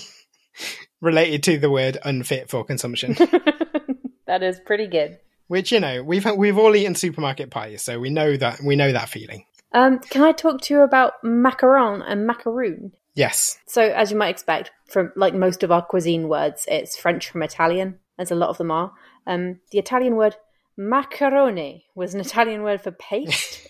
related 1.00 1.42
to 1.44 1.58
the 1.58 1.70
word 1.70 1.98
unfit 2.04 2.48
for 2.50 2.64
consumption. 2.64 3.14
that 4.26 4.42
is 4.42 4.60
pretty 4.60 4.86
good. 4.86 5.18
Which 5.48 5.72
you 5.72 5.80
know 5.80 6.02
we've 6.02 6.24
we've 6.36 6.56
all 6.58 6.74
eaten 6.74 6.94
supermarket 6.94 7.50
pies, 7.50 7.82
so 7.82 7.98
we 7.98 8.08
know 8.08 8.36
that 8.36 8.60
we 8.62 8.76
know 8.76 8.92
that 8.92 9.08
feeling. 9.08 9.44
Um, 9.72 9.98
can 9.98 10.22
I 10.22 10.32
talk 10.32 10.60
to 10.62 10.74
you 10.74 10.80
about 10.82 11.14
macaron 11.24 12.02
and 12.06 12.26
macaroon? 12.26 12.92
Yes, 13.14 13.58
So, 13.66 13.82
as 13.82 14.10
you 14.10 14.16
might 14.16 14.30
expect, 14.30 14.70
from 14.88 15.12
like 15.16 15.34
most 15.34 15.62
of 15.62 15.70
our 15.70 15.82
cuisine 15.82 16.28
words, 16.28 16.64
it's 16.68 16.96
French 16.96 17.28
from 17.28 17.42
Italian, 17.42 17.98
as 18.18 18.30
a 18.30 18.34
lot 18.34 18.48
of 18.48 18.58
them 18.58 18.70
are. 18.70 18.92
Um, 19.26 19.60
the 19.70 19.78
Italian 19.78 20.16
word 20.16 20.36
macaroni 20.78 21.84
was 21.94 22.14
an 22.14 22.20
Italian 22.20 22.62
word 22.62 22.80
for 22.80 22.92
paste. 22.92 23.60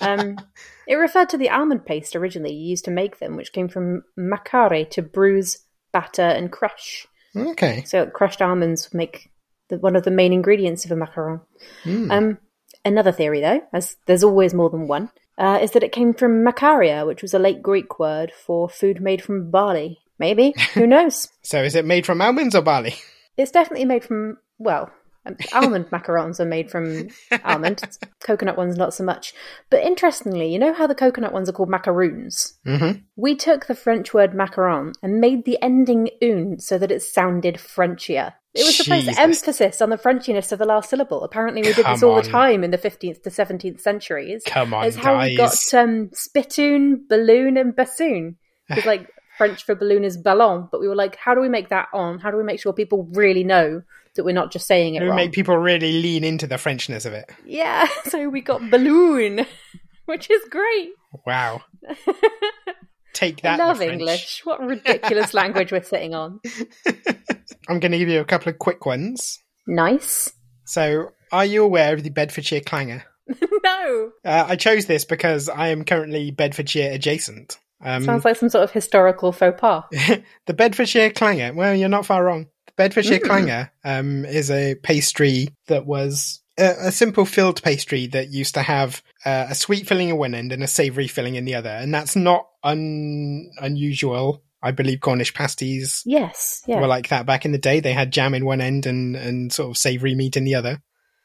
Um, 0.00 0.38
it 0.86 0.94
referred 0.94 1.28
to 1.30 1.36
the 1.36 1.50
almond 1.50 1.84
paste 1.84 2.16
originally 2.16 2.54
used 2.54 2.86
to 2.86 2.90
make 2.90 3.18
them, 3.18 3.36
which 3.36 3.52
came 3.52 3.68
from 3.68 4.04
macare 4.18 4.88
to 4.90 5.02
bruise, 5.02 5.58
batter, 5.92 6.22
and 6.22 6.50
crush. 6.50 7.06
okay. 7.36 7.82
So, 7.84 8.06
crushed 8.06 8.40
almonds 8.40 8.94
make 8.94 9.30
the, 9.68 9.78
one 9.78 9.94
of 9.94 10.04
the 10.04 10.10
main 10.10 10.32
ingredients 10.32 10.86
of 10.86 10.92
a 10.92 10.94
macaron. 10.94 11.42
Hmm. 11.82 12.10
Um, 12.10 12.38
another 12.82 13.12
theory, 13.12 13.42
though, 13.42 13.60
as 13.74 13.96
there's 14.06 14.24
always 14.24 14.54
more 14.54 14.70
than 14.70 14.88
one, 14.88 15.10
uh, 15.38 15.58
is 15.62 15.70
that 15.70 15.82
it 15.82 15.92
came 15.92 16.12
from 16.12 16.44
macaria, 16.44 17.06
which 17.06 17.22
was 17.22 17.32
a 17.32 17.38
late 17.38 17.62
Greek 17.62 17.98
word 17.98 18.32
for 18.32 18.68
food 18.68 19.00
made 19.00 19.22
from 19.22 19.50
barley. 19.50 19.98
Maybe. 20.18 20.54
Who 20.74 20.86
knows? 20.88 21.28
So 21.42 21.62
is 21.62 21.74
it 21.74 21.84
made 21.84 22.04
from 22.04 22.20
almonds 22.20 22.54
or 22.54 22.62
barley? 22.62 22.96
It's 23.36 23.52
definitely 23.52 23.84
made 23.84 24.04
from, 24.04 24.38
well, 24.58 24.90
um, 25.24 25.36
almond 25.52 25.86
macarons 25.90 26.40
are 26.40 26.44
made 26.44 26.70
from 26.70 27.08
almond. 27.44 27.82
Coconut 28.20 28.56
ones, 28.56 28.76
not 28.76 28.94
so 28.94 29.04
much. 29.04 29.32
But 29.70 29.84
interestingly, 29.84 30.52
you 30.52 30.58
know 30.58 30.72
how 30.72 30.86
the 30.86 30.94
coconut 30.94 31.32
ones 31.32 31.48
are 31.48 31.52
called 31.52 31.68
macaroons? 31.68 32.58
Mm-hmm. 32.66 33.00
We 33.16 33.36
took 33.36 33.66
the 33.66 33.74
French 33.74 34.12
word 34.12 34.32
macaron 34.32 34.92
and 35.02 35.20
made 35.20 35.44
the 35.44 35.58
ending 35.62 36.10
un 36.20 36.58
so 36.58 36.78
that 36.78 36.90
it 36.90 37.02
sounded 37.02 37.56
Frenchier. 37.56 38.34
It 38.58 38.64
was 38.64 38.76
to 38.78 38.84
place 38.84 39.18
emphasis 39.18 39.80
on 39.80 39.90
the 39.90 39.96
Frenchiness 39.96 40.50
of 40.52 40.58
the 40.58 40.64
last 40.66 40.90
syllable. 40.90 41.22
Apparently, 41.22 41.62
we 41.62 41.68
did 41.72 41.76
this 41.86 42.00
Come 42.00 42.04
all 42.10 42.16
the 42.22 42.28
time 42.28 42.64
in 42.64 42.70
the 42.70 42.78
15th 42.78 43.22
to 43.22 43.30
17th 43.30 43.80
centuries. 43.80 44.42
Come 44.46 44.74
on, 44.74 44.84
It's 44.86 44.96
how 44.96 45.18
we 45.20 45.36
got 45.36 45.50
guys. 45.52 45.74
um, 45.74 46.10
spittoon, 46.12 47.06
balloon, 47.08 47.56
and 47.56 47.74
bassoon. 47.74 48.36
It's 48.68 48.84
like 48.92 49.08
French 49.38 49.64
for 49.64 49.74
balloon 49.74 50.02
is 50.04 50.16
ballon, 50.16 50.68
but 50.72 50.80
we 50.80 50.88
were 50.88 50.96
like, 50.96 51.14
how 51.16 51.34
do 51.34 51.40
we 51.40 51.48
make 51.48 51.68
that 51.68 51.88
on? 51.92 52.18
How 52.18 52.30
do 52.32 52.36
we 52.36 52.42
make 52.42 52.60
sure 52.60 52.72
people 52.72 53.08
really 53.12 53.44
know 53.44 53.82
that 54.16 54.24
we're 54.24 54.34
not 54.34 54.50
just 54.50 54.66
saying 54.66 54.96
it 54.96 55.02
We 55.02 55.06
wrong? 55.06 55.16
make 55.16 55.30
people 55.32 55.56
really 55.56 55.92
lean 56.02 56.24
into 56.24 56.46
the 56.48 56.56
Frenchness 56.56 57.06
of 57.06 57.12
it. 57.12 57.30
yeah, 57.46 57.86
so 58.06 58.28
we 58.28 58.40
got 58.40 58.68
balloon, 58.70 59.46
which 60.06 60.28
is 60.28 60.42
great. 60.50 60.90
Wow. 61.24 61.62
Take 63.18 63.44
I 63.44 63.56
that. 63.56 63.56
the 63.56 63.64
love 63.66 63.82
English. 63.82 64.42
What 64.44 64.60
ridiculous 64.60 65.34
language 65.34 65.72
we're 65.72 65.82
sitting 65.82 66.14
on. 66.14 66.38
I'm 67.68 67.80
going 67.80 67.90
to 67.90 67.98
give 67.98 68.08
you 68.08 68.20
a 68.20 68.24
couple 68.24 68.50
of 68.50 68.60
quick 68.60 68.86
ones. 68.86 69.40
Nice. 69.66 70.32
So, 70.66 71.10
are 71.32 71.44
you 71.44 71.64
aware 71.64 71.94
of 71.94 72.04
the 72.04 72.10
Bedfordshire 72.10 72.60
clanger? 72.60 73.02
no. 73.64 74.10
Uh, 74.24 74.44
I 74.48 74.54
chose 74.54 74.86
this 74.86 75.04
because 75.04 75.48
I 75.48 75.68
am 75.68 75.84
currently 75.84 76.30
Bedfordshire 76.30 76.92
adjacent. 76.92 77.58
Um, 77.84 78.04
Sounds 78.04 78.24
like 78.24 78.36
some 78.36 78.50
sort 78.50 78.62
of 78.62 78.70
historical 78.70 79.32
faux 79.32 79.60
pas. 79.60 79.82
the 80.46 80.54
Bedfordshire 80.54 81.10
clanger. 81.10 81.52
Well, 81.52 81.74
you're 81.74 81.88
not 81.88 82.06
far 82.06 82.24
wrong. 82.24 82.46
The 82.66 82.72
Bedfordshire 82.76 83.18
Mm. 83.18 83.24
clanger 83.26 83.72
um, 83.84 84.24
is 84.26 84.48
a 84.52 84.76
pastry 84.76 85.48
that 85.66 85.86
was 85.86 86.40
a, 86.58 86.88
a 86.88 86.92
simple 86.92 87.24
filled 87.24 87.62
pastry 87.62 88.06
that 88.08 88.30
used 88.30 88.54
to 88.54 88.62
have 88.62 89.02
uh, 89.24 89.46
a 89.50 89.54
sweet 89.54 89.86
filling 89.86 90.08
in 90.10 90.16
one 90.18 90.34
end 90.34 90.52
and 90.52 90.62
a 90.62 90.66
savoury 90.66 91.08
filling 91.08 91.36
in 91.36 91.44
the 91.44 91.54
other, 91.54 91.70
and 91.70 91.92
that's 91.94 92.16
not 92.16 92.46
un- 92.62 93.50
unusual. 93.60 94.42
I 94.60 94.72
believe 94.72 94.98
Cornish 95.00 95.34
pasties 95.34 96.02
Yes. 96.04 96.62
Yeah. 96.66 96.80
were 96.80 96.88
like 96.88 97.10
that 97.10 97.26
back 97.26 97.44
in 97.44 97.52
the 97.52 97.58
day. 97.58 97.78
They 97.78 97.92
had 97.92 98.10
jam 98.12 98.34
in 98.34 98.44
one 98.44 98.60
end 98.60 98.86
and 98.86 99.14
and 99.14 99.52
sort 99.52 99.70
of 99.70 99.76
savoury 99.78 100.14
meat 100.16 100.36
in 100.36 100.44
the 100.44 100.56
other. 100.56 100.82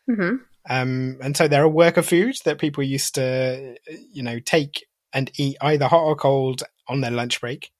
hmm 0.07 0.35
Um, 0.69 1.17
and 1.21 1.35
so 1.35 1.47
they're 1.47 1.63
a 1.63 1.69
work 1.69 1.97
of 1.97 2.05
food 2.05 2.35
that 2.45 2.59
people 2.59 2.83
used 2.83 3.15
to, 3.15 3.75
you 4.11 4.21
know, 4.23 4.39
take 4.39 4.85
and 5.11 5.31
eat 5.37 5.57
either 5.61 5.87
hot 5.87 6.03
or 6.03 6.15
cold 6.15 6.63
on 6.87 7.01
their 7.01 7.11
lunch 7.11 7.41
break. 7.41 7.71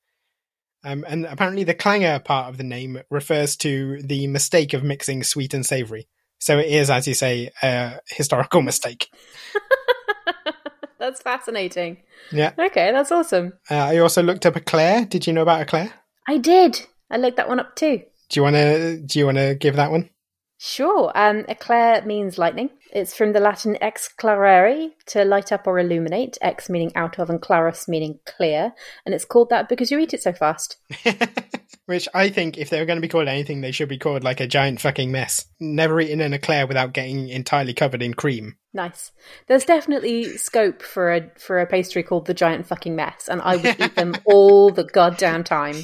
Um, 0.83 1.05
and 1.07 1.25
apparently 1.25 1.63
the 1.63 1.73
clanger 1.73 2.19
part 2.19 2.49
of 2.49 2.57
the 2.57 2.63
name 2.63 3.01
refers 3.09 3.55
to 3.57 4.01
the 4.01 4.27
mistake 4.27 4.73
of 4.73 4.83
mixing 4.83 5.23
sweet 5.23 5.53
and 5.53 5.65
savoury. 5.65 6.07
So 6.43 6.59
it 6.59 6.65
is, 6.65 6.89
as 6.89 7.07
you 7.07 7.13
say, 7.13 7.51
a 7.61 8.01
historical 8.09 8.61
mistake. 8.61 9.09
that's 10.99 11.21
fascinating. 11.21 12.03
Yeah. 12.33 12.51
Okay, 12.59 12.91
that's 12.91 13.13
awesome. 13.13 13.53
Uh, 13.71 13.75
I 13.75 13.99
also 13.99 14.21
looked 14.21 14.45
up 14.45 14.57
Eclair. 14.57 15.05
Did 15.05 15.25
you 15.25 15.31
know 15.31 15.41
about 15.41 15.61
Eclair? 15.61 15.93
I 16.27 16.37
did. 16.39 16.81
I 17.09 17.15
looked 17.15 17.37
that 17.37 17.47
one 17.47 17.61
up 17.61 17.77
too. 17.77 18.01
Do 18.27 18.39
you 18.39 18.43
want 18.43 18.57
to, 18.57 18.97
do 18.97 19.19
you 19.19 19.25
want 19.25 19.37
to 19.37 19.55
give 19.55 19.77
that 19.77 19.89
one? 19.89 20.09
Sure. 20.57 21.13
Um, 21.15 21.45
eclair 21.47 22.05
means 22.05 22.37
lightning. 22.37 22.71
It's 22.91 23.15
from 23.15 23.31
the 23.31 23.39
Latin 23.39 23.77
ex 23.81 24.09
clarere, 24.09 24.91
to 25.07 25.23
light 25.23 25.53
up 25.53 25.65
or 25.65 25.79
illuminate, 25.79 26.37
ex 26.41 26.69
meaning 26.69 26.91
out 26.93 27.19
of 27.19 27.29
and 27.29 27.41
clarus 27.41 27.87
meaning 27.87 28.19
clear. 28.25 28.73
And 29.05 29.15
it's 29.15 29.23
called 29.23 29.49
that 29.49 29.69
because 29.69 29.91
you 29.91 29.99
eat 29.99 30.13
it 30.13 30.21
so 30.21 30.33
fast. 30.33 30.75
Which 31.85 32.07
I 32.13 32.29
think 32.29 32.57
if 32.57 32.69
they 32.69 32.79
were 32.79 32.85
going 32.85 32.97
to 32.97 33.01
be 33.01 33.09
called 33.09 33.27
anything, 33.27 33.59
they 33.59 33.71
should 33.71 33.89
be 33.89 33.97
called 33.97 34.23
like 34.23 34.39
a 34.39 34.47
giant 34.47 34.79
fucking 34.79 35.11
mess. 35.11 35.45
Never 35.59 35.99
eaten 35.99 36.21
an 36.21 36.33
eclair 36.33 36.65
without 36.65 36.93
getting 36.93 37.27
entirely 37.27 37.73
covered 37.73 38.01
in 38.01 38.13
cream. 38.13 38.55
Nice. 38.73 39.11
There's 39.47 39.65
definitely 39.65 40.37
scope 40.37 40.81
for 40.81 41.13
a 41.13 41.29
for 41.37 41.59
a 41.59 41.67
pastry 41.67 42.01
called 42.01 42.25
the 42.25 42.33
giant 42.33 42.67
fucking 42.67 42.95
mess, 42.95 43.27
and 43.27 43.41
I 43.41 43.57
would 43.57 43.79
eat 43.79 43.95
them 43.95 44.15
all 44.25 44.71
the 44.71 44.85
goddamn 44.85 45.43
time. 45.43 45.75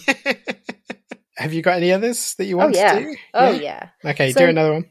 Have 1.38 1.54
you 1.54 1.62
got 1.62 1.78
any 1.78 1.92
others 1.92 2.36
that 2.36 2.46
you 2.46 2.58
want 2.58 2.76
oh 2.76 2.80
yeah. 2.80 2.94
to 2.94 3.00
do? 3.02 3.16
Oh 3.34 3.52
yeah. 3.52 3.90
Okay, 4.06 4.32
So- 4.32 4.40
do 4.42 4.48
another 4.50 4.74
one. 4.74 4.86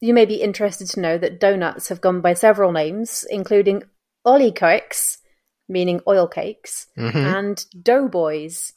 You 0.00 0.12
may 0.12 0.26
be 0.26 0.34
interested 0.42 0.88
to 0.90 1.00
know 1.00 1.16
that 1.16 1.40
donuts 1.40 1.88
have 1.88 2.00
gone 2.00 2.20
by 2.20 2.34
several 2.34 2.72
names, 2.72 3.24
including 3.30 3.84
olykoeks, 4.26 5.18
meaning 5.66 6.00
oil 6.06 6.26
cakes, 6.26 6.86
hmm 6.96 7.16
and 7.16 7.64
doughboys. 7.82 8.72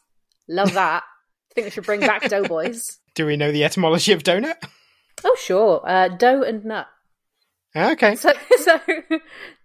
Love 0.48 0.74
that. 0.74 1.03
I 1.57 1.61
think 1.61 1.65
we 1.65 1.71
should 1.71 1.85
bring 1.85 2.01
back 2.01 2.29
doughboys. 2.29 2.99
Do 3.15 3.25
we 3.25 3.35
know 3.35 3.51
the 3.51 3.63
etymology 3.63 4.11
of 4.11 4.21
donut? 4.21 4.57
Oh 5.23 5.35
sure, 5.43 5.81
uh, 5.89 6.07
dough 6.07 6.43
and 6.43 6.63
nut. 6.63 6.85
Okay. 7.75 8.15
So, 8.15 8.31
so 8.59 8.79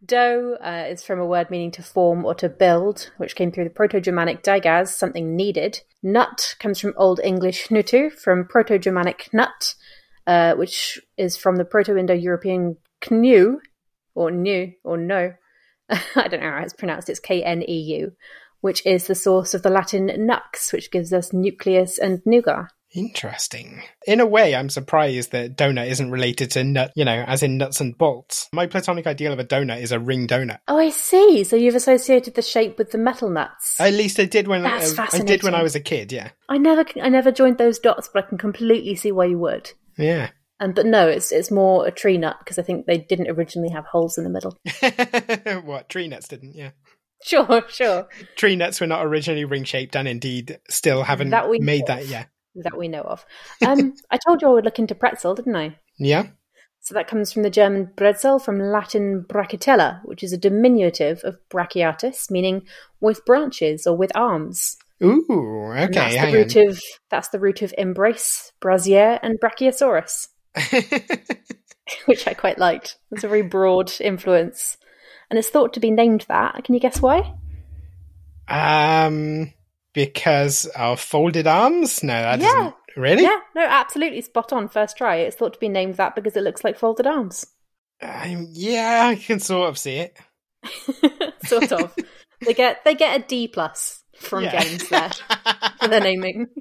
dough 0.03 0.57
uh, 0.65 0.87
is 0.89 1.05
from 1.05 1.21
a 1.21 1.27
word 1.27 1.51
meaning 1.51 1.71
to 1.73 1.83
form 1.83 2.25
or 2.25 2.35
to 2.37 2.49
build, 2.49 3.11
which 3.19 3.37
came 3.37 3.53
through 3.53 3.65
the 3.65 3.71
Proto-Germanic 3.71 4.43
dagaz, 4.43 4.89
something 4.89 5.37
needed. 5.37 5.83
Nut 6.03 6.57
comes 6.59 6.81
from 6.81 6.95
Old 6.97 7.21
English 7.23 7.69
nutu, 7.69 8.11
from 8.11 8.47
Proto-Germanic 8.47 9.29
nut, 9.35 9.75
uh, 10.27 10.55
which 10.55 10.99
is 11.19 11.37
from 11.37 11.57
the 11.57 11.65
Proto-Indo-European 11.67 12.79
knu, 13.11 13.61
or 14.15 14.31
new, 14.31 14.73
or 14.83 14.97
no. 14.97 15.35
I 15.91 16.29
don't 16.29 16.41
know 16.41 16.51
how 16.51 16.63
it's 16.63 16.73
pronounced. 16.73 17.11
It's 17.11 17.21
K-N-E-U, 17.21 18.13
which 18.63 18.85
is 18.87 19.07
the 19.07 19.15
source 19.15 19.53
of 19.53 19.63
the 19.63 19.71
Latin 19.71 20.07
nux, 20.27 20.73
which 20.73 20.91
gives 20.91 21.13
us 21.13 21.33
nucleus 21.35 21.99
and 21.99 22.23
nougat. 22.25 22.73
Interesting. 22.95 23.83
In 24.07 24.21
a 24.21 24.27
way, 24.27 24.55
I'm 24.55 24.69
surprised 24.69 25.33
that 25.33 25.57
donut 25.57 25.89
isn't 25.89 26.11
related 26.11 26.51
to 26.53 26.65
nut, 26.65 26.93
you 26.95 27.05
know, 27.05 27.25
as 27.27 27.43
in 27.43 27.57
nuts 27.57 27.81
and 27.81 27.97
bolts. 27.97 28.49
My 28.53 28.67
platonic 28.67 29.07
ideal 29.07 29.33
of 29.33 29.39
a 29.39 29.45
donut 29.45 29.81
is 29.81 29.93
a 29.93 29.99
ring 29.99 30.27
donut. 30.27 30.59
Oh, 30.69 30.77
I 30.77 30.91
see. 30.91 31.43
So 31.45 31.57
you've 31.57 31.75
associated 31.75 32.35
the 32.35 32.43
shape 32.43 32.77
with 32.77 32.91
the 32.91 32.99
metal 32.99 33.31
nuts. 33.31 33.81
At 33.81 33.95
least 33.95 34.21
I 34.21 34.27
did 34.27 34.47
when 34.47 34.63
That's 34.63 34.99
uh, 34.99 35.07
I 35.11 35.21
did 35.21 35.43
when. 35.43 35.55
I 35.55 35.63
was 35.63 35.75
a 35.75 35.81
kid. 35.81 36.13
Yeah, 36.13 36.31
I 36.49 36.59
never, 36.59 36.85
I 37.03 37.09
never 37.09 37.33
joined 37.33 37.57
those 37.59 37.79
dots, 37.79 38.11
but 38.13 38.25
I 38.25 38.29
can 38.29 38.39
completely 38.39 38.95
see 38.95 39.13
why 39.13 39.25
you 39.27 39.39
would. 39.39 39.73
yeah. 39.97 40.31
And 40.61 40.77
but 40.77 40.87
no, 40.87 41.09
it's 41.09 41.33
it's 41.33 41.51
more 41.51 41.87
a 41.89 41.91
tree 41.91 42.19
nut 42.19 42.37
because 42.39 42.57
I 42.57 42.63
think 42.63 42.87
they 42.87 42.99
didn't 42.99 43.29
originally 43.29 43.71
have 43.71 43.85
holes 43.85 44.17
in 44.17 44.23
the 44.23 44.31
middle. 44.31 44.57
what 45.67 45.89
tree 45.89 46.07
nuts 46.07 46.29
didn't? 46.29 46.55
Yeah, 46.55 46.71
Sure, 47.25 47.63
sure, 47.69 48.09
tree 48.37 48.57
nuts 48.57 48.81
were 48.81 48.87
not 48.87 49.07
originally 49.07 49.45
ring 49.45 49.65
shaped, 49.65 49.95
and 49.95 50.09
indeed 50.09 50.59
still 50.69 51.05
haven't 51.05 51.31
That 51.31 51.49
we 51.49 51.61
made 51.61 51.87
that. 51.87 52.07
Yeah, 52.07 52.25
that 52.57 52.77
we 52.77 52.89
know 52.89 53.03
of. 53.03 53.25
Um, 53.65 53.95
I 54.11 54.19
told 54.19 54.43
you 54.43 54.49
I 54.49 54.53
would 54.53 54.65
look 54.65 54.79
into 54.81 54.95
pretzel, 54.95 55.35
didn't 55.35 55.55
I? 55.57 55.77
yeah. 55.99 56.27
So 56.85 56.95
that 56.95 57.07
comes 57.07 57.33
from 57.33 57.45
the 57.45 57.51
German 57.51 57.93
bretzel, 57.97 58.43
from 58.43 58.59
Latin 58.59 59.25
brachytella, 59.29 60.01
which 60.05 60.25
is 60.25 60.33
a 60.33 60.37
diminutive 60.37 61.21
of 61.23 61.39
brachiatus, 61.49 62.29
meaning 62.29 62.63
with 63.01 63.25
branches 63.25 63.87
or 63.87 63.97
with 63.97 64.11
arms. 64.17 64.77
Ooh, 65.01 65.71
And 65.77 65.97
okay. 65.97 66.17
that's 66.17 66.27
the 66.27 66.37
root 66.37 66.57
of 66.69 66.81
that's 67.09 67.29
the 67.29 67.39
root 67.39 67.63
of 67.63 67.73
embrace, 67.79 68.51
brassiere, 68.61 69.21
and 69.23 69.39
brachiosaurus. 69.41 70.27
which 72.07 72.27
I 72.27 72.35
quite 72.35 72.59
liked. 72.59 72.97
It's 73.11 73.25
a 73.25 73.29
very 73.29 73.43
broad 73.43 73.93
influence. 74.01 74.77
And 75.33 75.39
it's 75.39 75.49
thought 75.49 75.73
to 75.73 75.81
be 75.81 75.91
named 75.91 76.27
that. 76.29 76.63
Can 76.63 76.75
you 76.75 76.81
guess 76.81 77.01
why? 77.01 77.33
um, 78.49 79.51
because 79.95 80.67
of 80.77 81.01
folded 81.01 81.47
arms? 81.47 82.03
No, 82.03 82.13
that 82.13 82.39
Yeah. 82.39 82.53
doesn't 82.53 82.75
really. 82.99 83.23
Yeah, 83.23 83.39
no, 83.55 83.63
absolutely 83.63 84.21
spot 84.21 84.53
on. 84.53 84.69
First 84.69 84.99
try. 84.99 85.17
It's 85.17 85.37
thought 85.37 85.55
to 85.55 85.59
be 85.59 85.71
named 85.71 85.95
that 85.95 86.15
because 86.15 86.37
it 86.37 86.43
looks 86.43 86.63
like 86.63 86.79
folded 86.79 87.07
arms. 87.07 87.47
Um, 88.03 88.49
yeah, 88.51 89.07
I 89.11 89.15
can 89.15 89.41
sort 89.41 89.71
of 89.71 89.79
see 89.79 89.97
it. 90.01 90.19
sort 91.47 91.73
of. 91.73 91.95
they 92.45 92.53
get 92.53 92.85
they 92.85 92.95
get 92.95 93.19
a 93.19 93.25
D 93.25 93.49
plus 93.49 94.03
from 94.19 94.45
Yeah. 94.45 94.61
games 94.63 94.87
there 94.91 95.11
for 95.81 95.89
their 95.89 96.01
naming. 96.01 96.49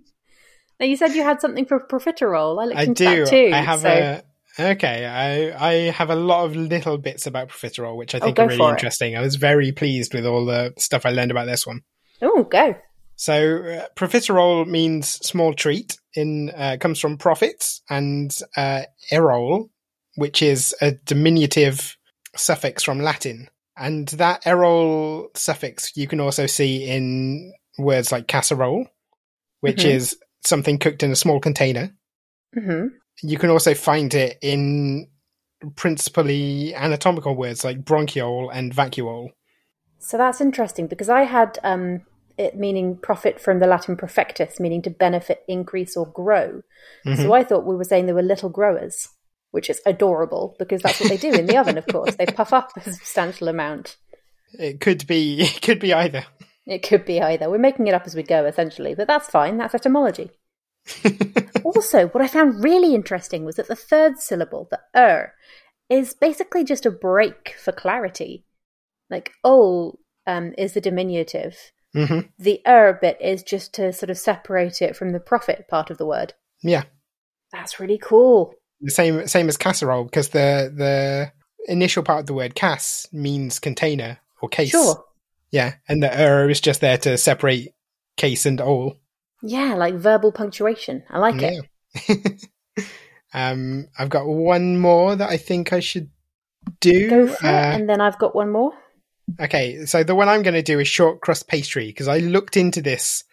Now 0.79 0.87
you 0.87 0.95
said 0.97 1.13
you 1.13 1.21
had 1.23 1.41
something 1.41 1.65
for 1.65 1.79
profiterole. 1.79 2.59
I 2.59 2.65
looked 2.65 2.79
I 2.79 2.83
into 2.85 3.03
do. 3.05 3.23
that 3.25 3.29
too. 3.29 3.51
I 3.53 3.57
have 3.57 3.81
so- 3.81 3.89
a 3.89 4.23
okay. 4.59 5.05
I 5.05 5.69
I 5.69 5.73
have 5.91 6.09
a 6.09 6.15
lot 6.15 6.45
of 6.45 6.55
little 6.55 6.97
bits 6.97 7.25
about 7.27 7.49
profiterole, 7.49 7.97
which 7.97 8.15
I 8.15 8.19
Oh, 8.19 8.25
think 8.25 8.37
go 8.37 8.43
are 8.43 8.47
really 8.47 8.57
for 8.59 8.69
it. 8.69 8.71
interesting. 8.73 9.17
I 9.17 9.21
was 9.21 9.35
very 9.35 9.71
pleased 9.71 10.13
with 10.13 10.25
all 10.25 10.45
the 10.45 10.73
stuff 10.77 11.05
I 11.05 11.11
learned 11.11 11.31
about 11.31 11.45
this 11.45 11.65
one. 11.67 11.81
Oh, 12.21 12.43
go. 12.43 12.75
So 13.15 13.57
uh, 13.63 13.87
profiterole 13.95 14.67
means 14.67 15.07
small 15.07 15.53
treat. 15.53 15.97
In 16.13 16.49
uh, 16.49 16.75
comes 16.79 16.99
from 16.99 17.17
profit 17.17 17.79
and 17.89 18.35
uh, 18.57 18.81
erol, 19.11 19.69
which 20.15 20.41
is 20.41 20.75
a 20.81 20.91
diminutive 20.91 21.95
suffix 22.35 22.83
from 22.83 22.99
Latin. 22.99 23.47
And 23.77 24.09
that 24.09 24.43
erol 24.43 25.27
suffix 25.37 25.95
you 25.95 26.07
can 26.07 26.19
also 26.19 26.47
see 26.47 26.85
in 26.85 27.53
words 27.77 28.11
like 28.11 28.27
casserole, 28.27 28.87
which 29.61 29.85
Mhm. 29.85 29.89
is 29.91 30.17
something 30.43 30.77
cooked 30.79 31.03
in 31.03 31.11
a 31.11 31.15
small 31.15 31.39
container. 31.39 31.95
hmm 32.53 32.87
You 33.21 33.37
can 33.37 33.49
also 33.49 33.73
find 33.73 34.13
it 34.13 34.37
in 34.41 35.07
principally 35.75 36.73
anatomical 36.73 37.35
words 37.35 37.63
like 37.63 37.83
bronchiole 37.83 38.49
and 38.51 38.73
vacuole. 38.73 39.29
So 39.99 40.17
that's 40.17 40.41
interesting 40.41 40.87
because 40.87 41.09
I 41.09 41.23
had 41.23 41.59
um, 41.63 42.01
it 42.37 42.55
meaning 42.55 42.97
profit 42.97 43.39
from 43.39 43.59
the 43.59 43.67
Latin 43.67 43.95
profectus, 43.95 44.59
meaning 44.59 44.81
to 44.83 44.89
benefit, 44.89 45.43
increase, 45.47 45.95
or 45.95 46.07
grow. 46.07 46.63
Mhm. 47.05 47.17
So 47.17 47.33
I 47.33 47.43
thought 47.43 47.65
we 47.65 47.75
were 47.75 47.83
saying 47.83 48.07
they 48.07 48.13
were 48.13 48.23
little 48.23 48.49
growers, 48.49 49.09
which 49.51 49.69
is 49.69 49.81
adorable 49.85 50.55
because 50.57 50.81
that's 50.81 50.99
what 50.99 51.09
they 51.09 51.17
do 51.17 51.31
in 51.31 51.45
the 51.45 51.57
oven, 51.57 51.77
of 51.77 51.85
course. 51.85 52.15
They 52.15 52.25
puff 52.25 52.53
up 52.53 52.71
a 52.75 52.81
substantial 52.81 53.47
amount. 53.47 53.97
It 54.53 54.79
could 54.81 55.05
be 55.05 55.41
it 55.41 55.61
could 55.61 55.79
be 55.79 55.93
either. 55.93 56.25
It 56.65 56.79
could 56.79 57.05
be 57.05 57.21
either. 57.21 57.49
We're 57.49 57.57
making 57.57 57.87
it 57.87 57.93
up 57.93 58.05
as 58.05 58.15
we 58.15 58.23
go, 58.23 58.45
essentially, 58.45 58.95
but 58.95 59.07
that's 59.07 59.29
fine. 59.29 59.57
That's 59.57 59.75
etymology. 59.75 60.31
Also, 61.63 62.07
what 62.07 62.23
I 62.23 62.27
found 62.27 62.63
really 62.63 62.95
interesting 62.95 63.45
was 63.45 63.55
that 63.55 63.67
the 63.67 63.75
third 63.75 64.19
syllable, 64.19 64.67
the 64.69 64.79
er, 64.95 65.33
is 65.89 66.13
basically 66.13 66.63
just 66.63 66.85
a 66.85 66.91
break 66.91 67.55
for 67.63 67.71
clarity. 67.71 68.45
Like 69.09 69.31
ol 69.43 69.99
um, 70.25 70.53
is 70.57 70.73
the 70.73 70.81
diminutive. 70.81 71.57
hmm 71.93 72.21
The 72.39 72.61
er 72.67 72.97
bit 73.01 73.17
is 73.21 73.43
just 73.43 73.73
to 73.75 73.91
sort 73.93 74.09
of 74.09 74.17
separate 74.17 74.81
it 74.81 74.95
from 74.95 75.11
the 75.11 75.19
profit 75.19 75.67
part 75.69 75.89
of 75.89 75.97
the 75.97 76.05
word. 76.05 76.33
Yeah. 76.63 76.83
That's 77.51 77.79
really 77.79 77.99
cool. 78.01 78.53
The 78.79 78.91
same 78.91 79.27
same 79.27 79.49
as 79.49 79.57
casserole 79.57 80.05
because 80.05 80.29
the 80.29 80.73
the 80.75 81.31
initial 81.67 82.03
part 82.03 82.21
of 82.21 82.25
the 82.27 82.33
word 82.33 82.55
cas 82.55 83.07
means 83.11 83.59
container 83.59 84.19
or 84.41 84.49
case. 84.49 84.71
Sure. 84.71 85.03
Yeah, 85.51 85.75
and 85.87 86.01
the 86.01 86.09
er 86.09 86.49
is 86.49 86.61
just 86.61 86.81
there 86.81 86.97
to 86.99 87.17
separate 87.17 87.73
case 88.17 88.45
and 88.45 88.61
all. 88.61 88.95
Yeah, 89.43 89.75
like 89.75 89.95
verbal 89.95 90.31
punctuation. 90.31 91.03
I 91.09 91.19
like 91.19 91.41
it. 91.41 92.47
Um, 93.33 93.87
I've 93.97 94.09
got 94.09 94.27
one 94.27 94.77
more 94.77 95.15
that 95.15 95.29
I 95.29 95.37
think 95.37 95.71
I 95.71 95.79
should 95.79 96.09
do. 96.79 97.09
Go 97.09 97.27
for 97.27 97.47
it. 97.47 97.49
Uh, 97.49 97.71
And 97.75 97.89
then 97.89 98.01
I've 98.01 98.19
got 98.19 98.35
one 98.35 98.51
more. 98.51 98.73
Okay, 99.39 99.85
so 99.85 100.03
the 100.03 100.15
one 100.15 100.27
I'm 100.27 100.43
going 100.43 100.55
to 100.55 100.61
do 100.61 100.79
is 100.79 100.87
short 100.87 101.21
crust 101.21 101.47
pastry 101.47 101.87
because 101.87 102.07
I 102.07 102.17
looked 102.17 102.57
into 102.57 102.81
this 102.81 103.23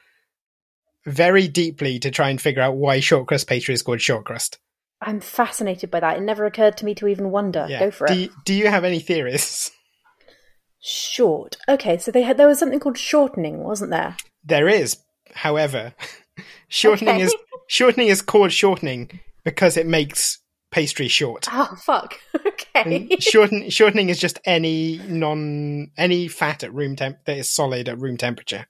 very 1.05 1.49
deeply 1.49 1.99
to 2.01 2.11
try 2.11 2.31
and 2.31 2.41
figure 2.41 2.63
out 2.63 2.77
why 2.77 3.01
short 3.01 3.27
crust 3.27 3.49
pastry 3.49 3.75
is 3.75 3.83
called 3.83 4.01
short 4.01 4.25
crust. 4.25 4.59
I'm 5.01 5.21
fascinated 5.21 5.91
by 5.91 6.01
that. 6.01 6.19
It 6.19 6.23
never 6.23 6.45
occurred 6.45 6.77
to 6.79 6.85
me 6.85 6.95
to 6.97 7.09
even 7.09 7.31
wonder. 7.31 7.67
Yeah. 7.69 7.81
Go 7.81 7.91
for 7.91 8.07
do 8.07 8.13
it. 8.13 8.19
You, 8.19 8.31
do 8.45 8.55
you 8.55 8.69
have 8.69 8.85
any 8.85 9.01
theories? 9.01 9.71
Short. 10.81 11.57
Okay, 11.69 11.99
so 11.99 12.13
they 12.13 12.23
had 12.23 12.37
there 12.37 12.47
was 12.47 12.59
something 12.61 12.79
called 12.79 12.99
shortening, 12.99 13.65
wasn't 13.65 13.91
there? 13.91 14.17
There 14.45 14.69
is, 14.69 14.97
however, 15.35 15.95
shortening 16.69 17.17
Okay. 17.17 17.25
is 17.25 17.35
shortening 17.69 18.09
is 18.09 18.23
called 18.23 18.53
shortening 18.53 19.21
because 19.45 19.77
it 19.77 19.87
makes 19.87 20.39
pastry 20.71 21.09
short. 21.09 21.47
Oh 21.51 21.75
fuck. 21.85 22.15
Okay. 22.75 23.09
And 23.11 23.23
shorten, 23.23 23.71
shortening 23.71 24.09
is 24.09 24.21
just 24.21 24.39
any 24.45 24.99
non 25.09 25.91
any 25.97 26.29
fat 26.29 26.63
at 26.63 26.73
room 26.73 26.95
temp 26.97 27.25
that 27.25 27.39
is 27.39 27.49
solid 27.51 27.89
at 27.89 27.99
room 27.99 28.17
temperature. 28.17 28.67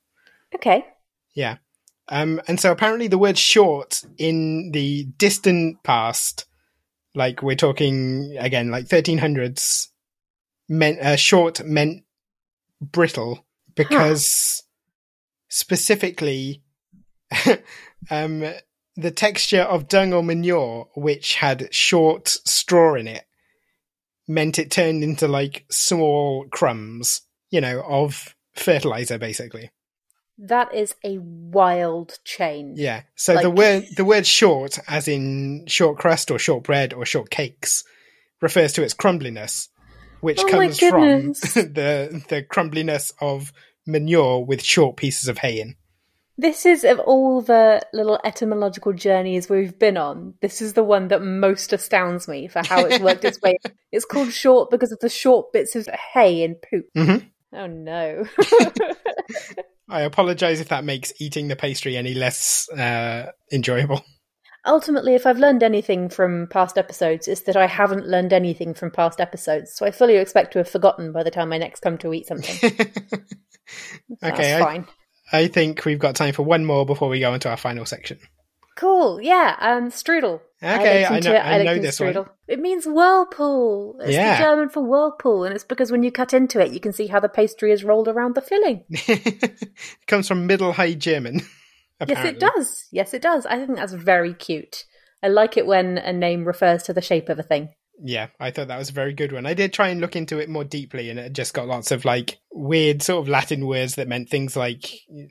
okay. 0.55 0.85
Yeah. 1.35 1.57
Um, 2.09 2.41
and 2.49 2.59
so 2.61 2.71
apparently 2.73 3.09
the 3.09 3.19
word 3.19 3.37
short 3.37 4.03
in 4.17 4.71
the 4.73 5.05
distant 5.19 5.83
past, 5.83 6.47
like 7.15 7.43
we're 7.43 7.57
talking 7.57 8.37
again, 8.39 8.71
like 8.71 8.87
1300s, 8.87 9.89
meant, 10.71 11.01
uh, 11.01 11.17
short 11.17 11.63
meant 11.65 12.05
brittle 12.81 13.45
because 13.75 14.63
specifically, 15.49 16.63
um, 18.11 18.45
the 18.97 19.11
texture 19.11 19.63
of 19.63 19.89
dung 19.89 20.13
or 20.13 20.23
manure, 20.23 20.89
which 20.95 21.37
had 21.37 21.73
short 21.73 22.29
straw 22.29 22.95
in 22.95 23.07
it, 23.07 23.25
meant 24.27 24.59
it 24.59 24.71
turned 24.71 25.03
into 25.03 25.27
like 25.27 25.65
small 25.71 26.47
crumbs, 26.51 27.23
you 27.51 27.61
know, 27.61 27.83
of 27.87 28.35
fertilizer 28.55 29.19
basically. 29.19 29.71
That 30.41 30.73
is 30.73 30.95
a 31.05 31.19
wild 31.19 32.19
change. 32.25 32.79
Yeah. 32.79 33.03
So 33.17 33.37
the 33.37 33.51
word 33.51 33.85
the 33.97 34.05
word 34.05 34.27
short, 34.27 34.79
as 34.87 35.09
in 35.09 35.65
short 35.67 35.99
crust 35.99 36.31
or 36.31 36.39
short 36.39 36.63
bread 36.63 36.93
or 36.95 37.05
short 37.05 37.31
cakes, 37.31 37.83
refers 38.41 38.73
to 38.75 38.83
its 38.85 38.95
crumbliness, 38.95 39.69
which 40.21 40.41
Oh 40.41 40.49
comes 40.49 40.79
from 40.79 41.33
the 41.33 42.23
the 42.29 42.45
crumbliness 42.45 43.13
of 43.21 43.53
manure 43.89 44.45
with 44.45 44.63
short 44.63 44.97
pieces 44.97 45.29
of 45.29 45.39
hay 45.39 45.61
in. 45.61 45.75
This 46.41 46.65
is 46.65 46.85
of 46.85 47.01
all 47.01 47.41
the 47.41 47.83
little 47.93 48.21
etymological 48.25 48.93
journeys 48.93 49.51
we've 49.51 49.77
been 49.77 49.97
on. 49.97 50.35
This 50.41 50.63
is 50.63 50.75
the 50.75 50.85
one 50.85 51.09
that 51.09 51.21
most 51.21 51.73
astounds 51.73 52.29
me 52.29 52.47
for 52.47 52.63
how 52.65 52.85
it's 52.85 53.01
worked 53.01 53.25
its 53.25 53.41
way. 53.41 53.59
It's 53.91 54.05
called 54.05 54.33
short 54.35 54.71
because 54.71 54.93
of 54.93 54.99
the 55.01 55.09
short 55.09 55.51
bits 55.51 55.75
of 55.75 55.89
hay 56.13 56.45
and 56.45 56.57
poop. 56.61 56.85
Mm-hmm. 56.95 57.27
Oh 57.55 57.67
no. 57.67 58.25
I 59.89 60.03
apologize 60.03 60.61
if 60.61 60.69
that 60.69 60.85
makes 60.85 61.13
eating 61.19 61.49
the 61.49 61.57
pastry 61.57 61.97
any 61.97 62.13
less 62.13 62.69
uh, 62.69 63.33
enjoyable. 63.51 64.05
Ultimately, 64.67 65.15
if 65.15 65.27
I've 65.27 65.39
learned 65.39 65.63
anything 65.63 66.11
from 66.11 66.47
past 66.49 66.77
episodes, 66.77 67.27
it's 67.27 67.43
that 67.43 67.57
I 67.57 67.67
haven't 67.67 68.07
learned 68.07 68.35
anything 68.35 68.75
from 68.75 68.91
past 68.91 69.21
episodes. 69.21 69.75
So 69.75 69.87
I 69.87 69.91
fully 69.91 70.17
expect 70.17 70.53
to 70.53 70.59
have 70.59 70.69
forgotten 70.69 71.11
by 71.11 71.23
the 71.23 71.31
time 71.31 71.53
I 71.53 71.59
next 71.59 71.81
come 71.81 71.97
to 71.99 72.13
eat 72.13 72.27
something. 72.27 72.71
That's 74.21 74.35
okay, 74.35 74.57
I, 74.57 74.61
fine. 74.61 74.87
I 75.33 75.47
think 75.49 75.85
we've 75.85 75.99
got 75.99 76.15
time 76.17 76.33
for 76.35 76.43
one 76.43 76.65
more 76.65 76.87
before 76.87 77.09
we 77.09 77.21
go 77.21 77.35
into 77.35 77.49
our 77.51 77.57
final 77.57 77.85
section. 77.85 78.19
Cool. 78.77 79.21
Yeah. 79.21 79.57
Um, 79.59 79.91
strudel. 79.91 80.41
Okay, 80.63 81.01
looked 81.03 81.13
I 81.13 81.19
know- 81.31 81.35
it, 81.35 81.39
I 81.39 81.63
know 81.65 81.79
this 81.79 82.01
one. 82.01 82.27
It 82.47 82.61
means 82.61 82.87
whirlpool. 82.87 83.99
It's 84.01 84.13
Yeah. 84.13 84.37
the 84.39 84.45
German 84.45 84.69
for 84.69 84.83
whirlpool, 84.83 85.45
and 85.45 85.55
it's 85.55 85.65
because 85.65 85.91
when 85.93 86.03
you 86.03 86.11
cut 86.13 86.33
into 86.33 86.61
it, 86.61 86.73
you 86.73 86.81
can 86.81 86.93
see 86.93 87.09
how 87.09 87.21
the 87.21 87.29
pastry 87.29 87.73
is 87.73 87.85
rolled 87.85 88.09
around 88.09 88.35
the 88.35 88.41
filling. 88.41 88.85
it 88.89 89.69
comes 90.07 90.29
from 90.29 90.47
Middle 90.47 90.73
High 90.73 90.95
German. 90.95 91.43
Yes, 92.07 92.25
it 92.25 92.39
does. 92.39 92.87
Yes, 92.93 93.13
it 93.13 93.23
does. 93.23 93.45
I 93.45 93.57
think 93.57 93.75
that's 93.75 93.93
very 93.93 94.33
cute. 94.33 94.85
I 95.21 95.27
like 95.27 95.57
it 95.57 95.67
when 95.67 95.99
a 95.99 96.13
name 96.13 96.45
refers 96.45 96.85
to 96.85 96.93
the 96.93 97.01
shape 97.01 97.29
of 97.29 97.41
a 97.41 97.43
thing. 97.43 97.71
Yeah, 98.01 98.29
I 98.39 98.51
thought 98.53 98.69
that 98.69 98.79
was 98.79 98.91
a 98.91 98.93
very 98.95 99.13
good 99.13 99.33
one. 99.33 99.45
I 99.45 99.55
did 99.55 99.73
try 99.73 99.89
and 99.89 100.01
look 100.01 100.15
into 100.15 100.39
it 100.39 100.49
more 100.49 100.63
deeply, 100.65 101.11
and 101.11 101.19
it 101.19 101.33
just 101.33 101.53
got 101.53 101.67
lots 101.67 101.91
of 101.91 102.05
like 102.05 102.39
weird 102.53 103.03
sort 103.03 103.23
of 103.23 103.29
Latin 103.29 103.67
words 103.67 103.97
that 103.97 104.07
meant 104.09 104.29
things 104.31 104.57
like 104.57 104.87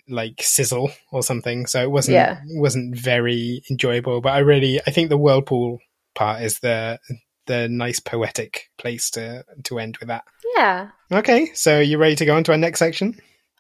like 0.10 0.42
sizzle 0.42 0.92
or 1.12 1.24
something. 1.24 1.66
So 1.68 1.82
it 1.82 1.92
wasn't 1.92 2.16
Yeah. 2.16 2.40
wasn't 2.56 2.96
very 2.98 3.62
enjoyable. 3.72 4.20
But 4.20 4.34
I 4.34 4.40
really 4.40 4.82
I 4.86 4.92
think 4.92 5.10
the 5.10 5.18
whirlpool 5.18 5.80
part 6.14 6.42
is 6.42 6.60
the 6.60 7.00
the 7.46 7.70
nice 7.70 8.02
poetic 8.02 8.70
place 8.78 9.10
to 9.12 9.46
to 9.64 9.80
end 9.80 9.96
with 9.98 10.10
that. 10.10 10.26
Yeah, 10.58 10.90
Okay, 11.12 11.52
so 11.54 11.80
you 11.80 11.98
ready 11.98 12.18
to 12.18 12.26
go 12.26 12.36
on 12.36 12.44
to 12.44 12.52
our 12.52 12.58
next 12.58 12.80
section? 12.80 13.18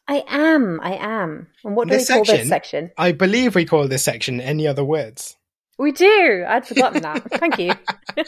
I 0.09 0.23
am. 0.27 0.81
I 0.83 0.95
am. 0.95 1.47
And 1.63 1.75
what 1.77 1.87
do 1.87 1.93
This 1.93 2.09
we 2.09 2.15
call 2.15 2.25
section- 2.25 2.41
this 2.41 2.49
section? 2.49 2.91
I 2.97 3.13
believe 3.13 3.55
we 3.55 3.63
call 3.63 3.87
this 3.87 4.03
section 4.03 4.41
any 4.41 4.67
other 4.67 4.83
words. 4.83 5.36
We 5.77 5.91
do. 5.91 6.45
I'd 6.47 6.67
forgotten 6.67 7.01
that. 7.03 7.23
Thank 7.31 7.59
you. 7.59 7.73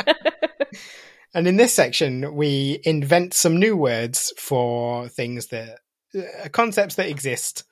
And 1.34 1.48
in 1.48 1.58
this 1.58 1.74
section, 1.74 2.34
we 2.36 2.80
invent 2.84 3.34
some 3.34 3.60
new 3.60 3.78
words 3.78 4.34
for 4.38 5.08
things 5.10 5.48
that 5.48 5.80
uh, 6.18 6.50
concepts 6.52 6.96
that 6.96 7.08
exist 7.08 7.64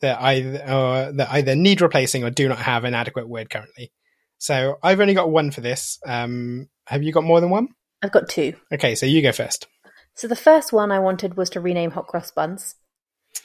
that 0.00 0.20
either 0.20 0.58
or 0.62 1.12
that 1.12 1.28
either 1.30 1.54
need 1.54 1.80
replacing 1.80 2.24
or 2.24 2.30
do 2.30 2.48
not 2.48 2.58
have 2.58 2.84
an 2.84 2.94
adequate 2.94 3.28
word 3.28 3.50
currently. 3.50 3.92
So 4.38 4.78
I've 4.82 5.00
only 5.00 5.14
got 5.14 5.30
one 5.30 5.50
for 5.50 5.60
this. 5.60 5.98
Um, 6.06 6.68
have 6.86 7.02
you 7.02 7.12
got 7.12 7.24
more 7.24 7.40
than 7.40 7.50
one? 7.50 7.68
I've 8.02 8.12
got 8.12 8.28
two. 8.28 8.54
Okay, 8.72 8.94
so 8.94 9.06
you 9.06 9.22
go 9.22 9.32
first. 9.32 9.66
So 10.14 10.28
the 10.28 10.36
first 10.36 10.72
one 10.72 10.90
I 10.90 10.98
wanted 10.98 11.36
was 11.36 11.50
to 11.50 11.60
rename 11.60 11.92
hot 11.92 12.06
cross 12.06 12.30
buns 12.30 12.76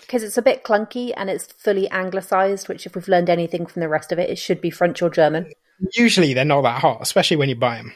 because 0.02 0.24
it's 0.24 0.38
a 0.38 0.42
bit 0.42 0.64
clunky 0.64 1.14
and 1.16 1.30
it's 1.30 1.46
fully 1.46 1.90
anglicized. 1.90 2.70
Which, 2.70 2.86
if 2.86 2.96
we've 2.96 3.08
learned 3.08 3.30
anything 3.30 3.66
from 3.66 3.82
the 3.82 3.90
rest 3.90 4.12
of 4.12 4.20
it, 4.20 4.30
it 4.30 4.38
should 4.38 4.62
be 4.62 4.70
French 4.70 5.02
or 5.02 5.10
German. 5.10 5.52
Usually 5.94 6.34
they're 6.34 6.46
not 6.46 6.62
that 6.64 6.82
hot, 6.82 7.00
especially 7.02 7.38
when 7.38 7.50
you 7.50 7.56
buy 7.56 7.78
them. 7.78 7.94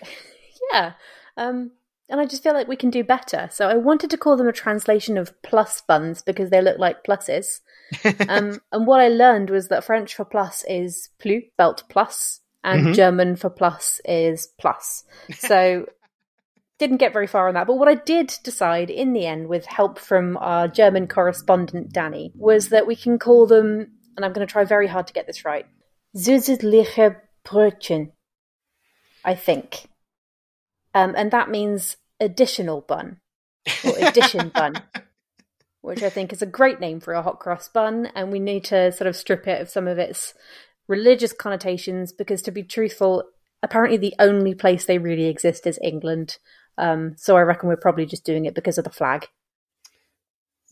Yeah. 0.72 0.94
Um, 1.38 1.72
and 2.10 2.20
I 2.22 2.26
just 2.26 2.44
feel 2.44 2.54
like 2.54 2.68
we 2.68 2.76
can 2.76 2.90
do 2.90 3.04
better. 3.04 3.50
So 3.52 3.68
I 3.68 3.76
wanted 3.76 4.10
to 4.12 4.18
call 4.18 4.38
them 4.38 4.48
a 4.48 4.54
translation 4.54 5.18
of 5.18 5.42
plus 5.42 5.82
buns 5.82 6.22
because 6.22 6.50
they 6.50 6.62
look 6.62 6.78
like 6.78 7.04
pluses. 7.04 7.62
um, 8.30 8.60
and 8.72 8.88
what 8.88 9.00
I 9.02 9.08
learned 9.08 9.50
was 9.50 9.68
that 9.70 9.84
French 9.84 10.16
for 10.16 10.26
plus 10.26 10.64
is 10.68 11.10
plus, 11.20 11.44
belt 11.58 11.84
plus, 11.90 12.42
and 12.64 12.88
Mhm. 12.88 12.96
German 12.96 13.36
for 13.36 13.50
plus 13.50 14.00
is 14.06 14.48
plus. 14.60 15.04
So 15.38 15.88
didn't 16.80 16.98
get 16.98 17.14
very 17.14 17.28
far 17.28 17.48
on 17.48 17.54
that. 17.54 17.68
But 17.68 17.78
what 17.78 17.88
I 17.88 17.96
did 17.96 18.34
decide 18.44 18.90
in 18.90 19.14
the 19.14 19.26
end, 19.26 19.48
with 19.48 19.66
help 19.66 20.00
from 20.00 20.38
our 20.38 20.68
German 20.68 21.08
correspondent 21.08 21.94
Danny, 21.94 22.32
was 22.36 22.70
that 22.70 22.88
we 22.88 22.96
can 22.96 23.20
call 23.20 23.48
them, 23.48 23.92
and 24.16 24.26
I'm 24.26 24.34
going 24.34 24.46
to 24.46 24.52
try 24.52 24.66
very 24.66 24.88
hard 24.88 25.08
to 25.08 25.14
get 25.14 25.26
this 25.28 25.46
right, 25.46 25.66
Zusätzliche 26.16 27.16
Brötchen, 27.46 28.12
I 29.24 29.36
think. 29.36 29.88
Um, 30.94 31.14
and 31.18 31.32
that 31.32 31.50
means 31.50 31.98
additional 32.20 32.82
bun 32.82 33.18
or 33.84 33.94
addition 34.00 34.50
bun, 34.56 34.76
which 35.82 36.04
I 36.04 36.10
think 36.10 36.32
is 36.32 36.42
a 36.42 36.48
great 36.48 36.80
name 36.80 37.00
for 37.00 37.14
a 37.14 37.22
hot 37.22 37.40
cross 37.40 37.68
bun. 37.68 38.10
And 38.16 38.32
we 38.32 38.40
need 38.40 38.64
to 38.66 38.92
sort 38.92 39.08
of 39.08 39.16
strip 39.16 39.48
it 39.48 39.62
of 39.62 39.70
some 39.70 39.88
of 39.88 39.98
its 39.98 40.34
religious 40.88 41.34
connotations 41.34 42.12
because, 42.12 42.42
to 42.44 42.52
be 42.52 42.64
truthful, 42.64 43.24
apparently 43.62 43.98
the 43.98 44.16
only 44.20 44.54
place 44.54 44.86
they 44.86 44.98
really 44.98 45.26
exist 45.26 45.66
is 45.66 45.80
England. 45.82 46.38
Um, 46.78 47.16
so 47.18 47.38
I 47.38 47.42
reckon 47.42 47.70
we're 47.70 47.78
probably 47.78 48.06
just 48.06 48.26
doing 48.26 48.46
it 48.46 48.56
because 48.56 48.78
of 48.78 48.84
the 48.84 48.90
flag. 48.90 49.28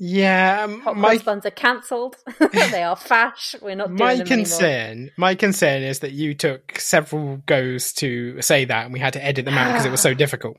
Yeah, 0.03 0.63
um, 0.63 0.81
Hot 0.81 0.97
my 0.97 1.09
cross 1.09 1.21
buns 1.23 1.45
are 1.45 1.51
cancelled. 1.51 2.15
they 2.51 2.81
are 2.81 2.95
fash. 2.95 3.53
We're 3.61 3.75
not 3.75 3.89
doing 3.89 3.99
my 3.99 4.15
them 4.15 4.21
anymore. 4.25 4.25
concern, 4.45 5.11
my 5.15 5.35
concern 5.35 5.83
is 5.83 5.99
that 5.99 6.11
you 6.11 6.33
took 6.33 6.79
several 6.79 7.37
goes 7.45 7.93
to 7.93 8.41
say 8.41 8.65
that, 8.65 8.85
and 8.85 8.93
we 8.93 8.99
had 8.99 9.13
to 9.13 9.23
edit 9.23 9.45
them 9.45 9.53
out 9.59 9.67
because 9.71 9.85
it 9.85 9.91
was 9.91 10.01
so 10.01 10.13
difficult. 10.23 10.57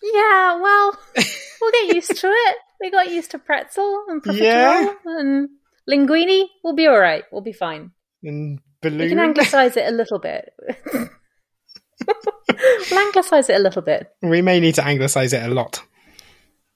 Yeah, 0.00 0.60
well, 0.60 0.96
we'll 1.60 1.72
get 1.72 1.96
used 1.96 2.16
to 2.20 2.28
it. 2.28 2.56
We 2.80 2.92
got 2.92 3.10
used 3.10 3.32
to 3.32 3.40
pretzel 3.40 4.04
and 4.06 4.22
profiterole 4.22 4.40
Yeah. 4.44 4.94
and 5.06 5.48
linguine. 5.90 6.44
We'll 6.62 6.76
be 6.76 6.86
all 6.86 7.00
right. 7.00 7.24
We'll 7.32 7.42
be 7.42 7.52
fine. 7.52 7.90
And 8.22 8.60
balloon. 8.80 9.00
We 9.00 9.08
can 9.08 9.18
anglicize 9.18 9.76
it 9.76 9.88
a 9.88 9.90
little 9.90 10.20
bit. 10.20 10.52
we'll 12.90 13.00
anglicize 13.00 13.48
it 13.50 13.56
a 13.56 13.58
little 13.58 13.82
bit. 13.82 14.06
we 14.22 14.40
may 14.42 14.60
need 14.60 14.76
to 14.76 14.84
anglicize 14.86 15.32
it 15.32 15.42
a 15.42 15.52
lot. 15.52 15.82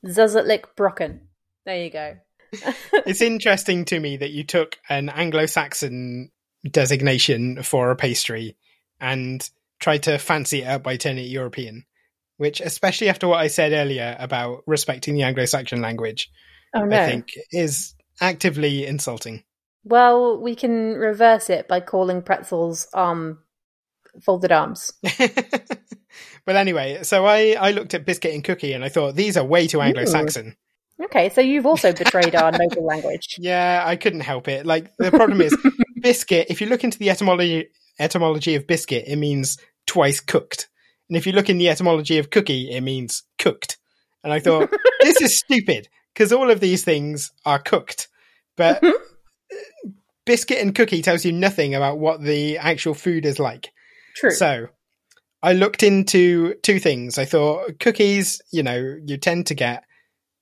Zuzatlik 0.05 0.65
Brocken. 0.77 1.21
There 1.64 1.85
you 1.85 1.90
go. 1.90 2.16
it's 3.07 3.22
interesting 3.22 3.85
to 3.87 3.98
me 3.98 4.18
that 4.18 4.31
you 4.31 4.44
took 4.44 4.79
an 4.88 5.09
Anglo-Saxon 5.09 6.31
designation 6.70 7.62
for 7.62 7.90
a 7.90 7.96
pastry 7.96 8.57
and 9.01 9.48
tried 9.81 10.05
to 10.05 10.18
fancy 10.18 10.62
it 10.62 10.66
up 10.66 10.83
by 10.83 10.96
turning 10.96 11.25
it 11.25 11.29
European, 11.29 11.85
which, 12.37 12.61
especially 12.61 13.09
after 13.09 13.27
what 13.27 13.40
I 13.40 13.48
said 13.48 13.72
earlier 13.72 14.16
about 14.18 14.62
respecting 14.66 15.14
the 15.14 15.22
Anglo-Saxon 15.22 15.81
language, 15.81 16.31
Oh 16.75 16.85
no. 16.85 17.01
I 17.01 17.07
think 17.07 17.33
is 17.51 17.94
actively 18.20 18.87
insulting. 18.87 19.44
Well, 19.85 20.40
we 20.40 20.55
can 20.55 20.94
reverse 20.94 21.51
it 21.51 21.68
by 21.68 21.81
calling 21.81 22.22
pretzels 22.22 22.87
um 22.94 23.38
folded 24.20 24.53
arms. 24.53 24.92
but 26.44 26.57
anyway, 26.57 27.03
so 27.03 27.25
I, 27.25 27.57
I 27.59 27.70
looked 27.70 27.94
at 27.94 28.05
biscuit 28.05 28.35
and 28.35 28.44
cookie 28.44 28.75
and 28.75 28.85
I 28.85 28.90
thought 28.90 29.14
these 29.14 29.37
are 29.37 29.44
way 29.44 29.66
too 29.66 29.81
Anglo-Saxon. 29.81 30.57
Okay, 31.05 31.31
so 31.31 31.41
you've 31.41 31.67
also 31.67 31.93
betrayed 31.93 32.35
our 32.35 32.53
noble 32.53 32.85
language. 32.85 33.37
Yeah, 33.38 33.83
I 33.85 33.97
couldn't 33.97 34.21
help 34.21 34.49
it. 34.49 34.67
Like 34.67 34.97
the 34.97 35.11
problem 35.11 35.41
is 35.41 35.57
biscuit. 36.01 36.47
If 36.51 36.61
you 36.61 36.69
look 36.69 36.85
into 36.85 36.99
the 36.99 37.11
etymology 37.11 37.69
etymology 37.99 38.55
of 38.55 38.67
biscuit, 38.67 39.05
it 39.07 39.17
means 39.17 39.59
twice 39.87 40.21
cooked, 40.21 40.69
and 41.09 41.17
if 41.17 41.27
you 41.27 41.33
look 41.33 41.51
in 41.51 41.59
the 41.59 41.69
etymology 41.69 42.19
of 42.19 42.31
cookie, 42.31 42.71
it 42.71 42.81
means 42.83 43.25
cooked. 43.38 43.79
And 44.23 44.33
I 44.33 44.38
thought 44.38 44.71
this 45.01 45.21
is 45.21 45.38
stupid 45.38 45.88
because 46.15 46.33
all 46.33 46.51
of 46.51 46.61
these 46.61 46.85
things 46.85 47.33
are 47.45 47.59
cooked, 47.59 48.09
but 48.57 48.81
mm-hmm. 48.81 49.91
biscuit 50.25 50.59
and 50.59 50.75
cookie 50.75 51.03
tells 51.03 51.25
you 51.25 51.33
nothing 51.33 51.75
about 51.75 51.99
what 51.99 52.23
the 52.23 52.59
actual 52.59 52.95
food 52.95 53.27
is 53.27 53.38
like. 53.38 53.73
True. 54.15 54.31
So 54.31 54.69
I 55.43 55.55
looked 55.55 55.83
into 55.83 56.55
two 56.62 56.79
things. 56.79 57.19
I 57.19 57.25
thought 57.25 57.81
cookies, 57.81 58.41
you 58.53 58.62
know, 58.62 58.97
you 59.05 59.17
tend 59.17 59.49
to 59.49 59.55
get 59.55 59.85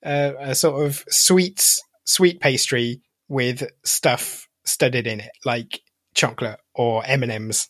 a, 0.03 0.33
a 0.39 0.55
sort 0.55 0.85
of 0.85 1.03
sweets, 1.09 1.81
sweet 2.05 2.39
pastry 2.39 3.01
with 3.27 3.69
stuff 3.83 4.47
studded 4.65 5.07
in 5.07 5.19
it, 5.19 5.31
like 5.45 5.81
chocolate 6.13 6.59
or 6.73 7.03
M 7.05 7.23
and 7.23 7.31
M's. 7.31 7.69